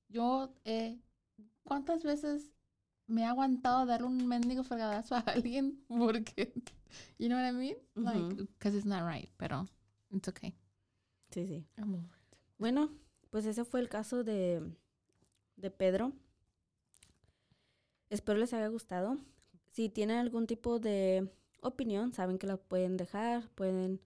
[0.09, 0.99] Yo, eh,
[1.63, 2.51] ¿cuántas veces
[3.07, 5.85] me he aguantado darle un mendigo fregadazo a alguien?
[5.89, 6.53] Porque,
[7.19, 7.77] you know what I mean?
[7.95, 9.69] Like, because it's not right, pero
[10.11, 10.55] it's okay.
[11.31, 11.67] Sí, sí.
[12.59, 12.91] Bueno,
[13.31, 14.63] pues ese fue el caso de,
[15.57, 16.13] de Pedro.
[18.09, 19.17] Espero les haya gustado.
[19.69, 21.31] Si tienen algún tipo de
[21.63, 24.01] opinión, saben que la pueden dejar, pueden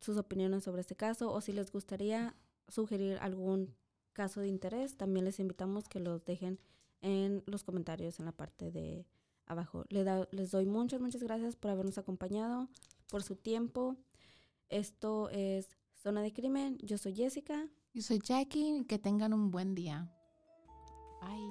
[0.00, 2.34] sus opiniones sobre este caso o si les gustaría
[2.68, 3.74] sugerir algún
[4.12, 6.58] caso de interés, también les invitamos que los dejen
[7.02, 9.06] en los comentarios en la parte de
[9.46, 9.84] abajo.
[9.88, 12.68] Le da- les doy muchas, muchas gracias por habernos acompañado,
[13.08, 13.96] por su tiempo.
[14.68, 16.78] Esto es Zona de Crimen.
[16.78, 17.68] Yo soy Jessica.
[17.92, 18.84] Yo soy Jackie.
[18.86, 20.08] Que tengan un buen día.
[21.20, 21.50] Bye.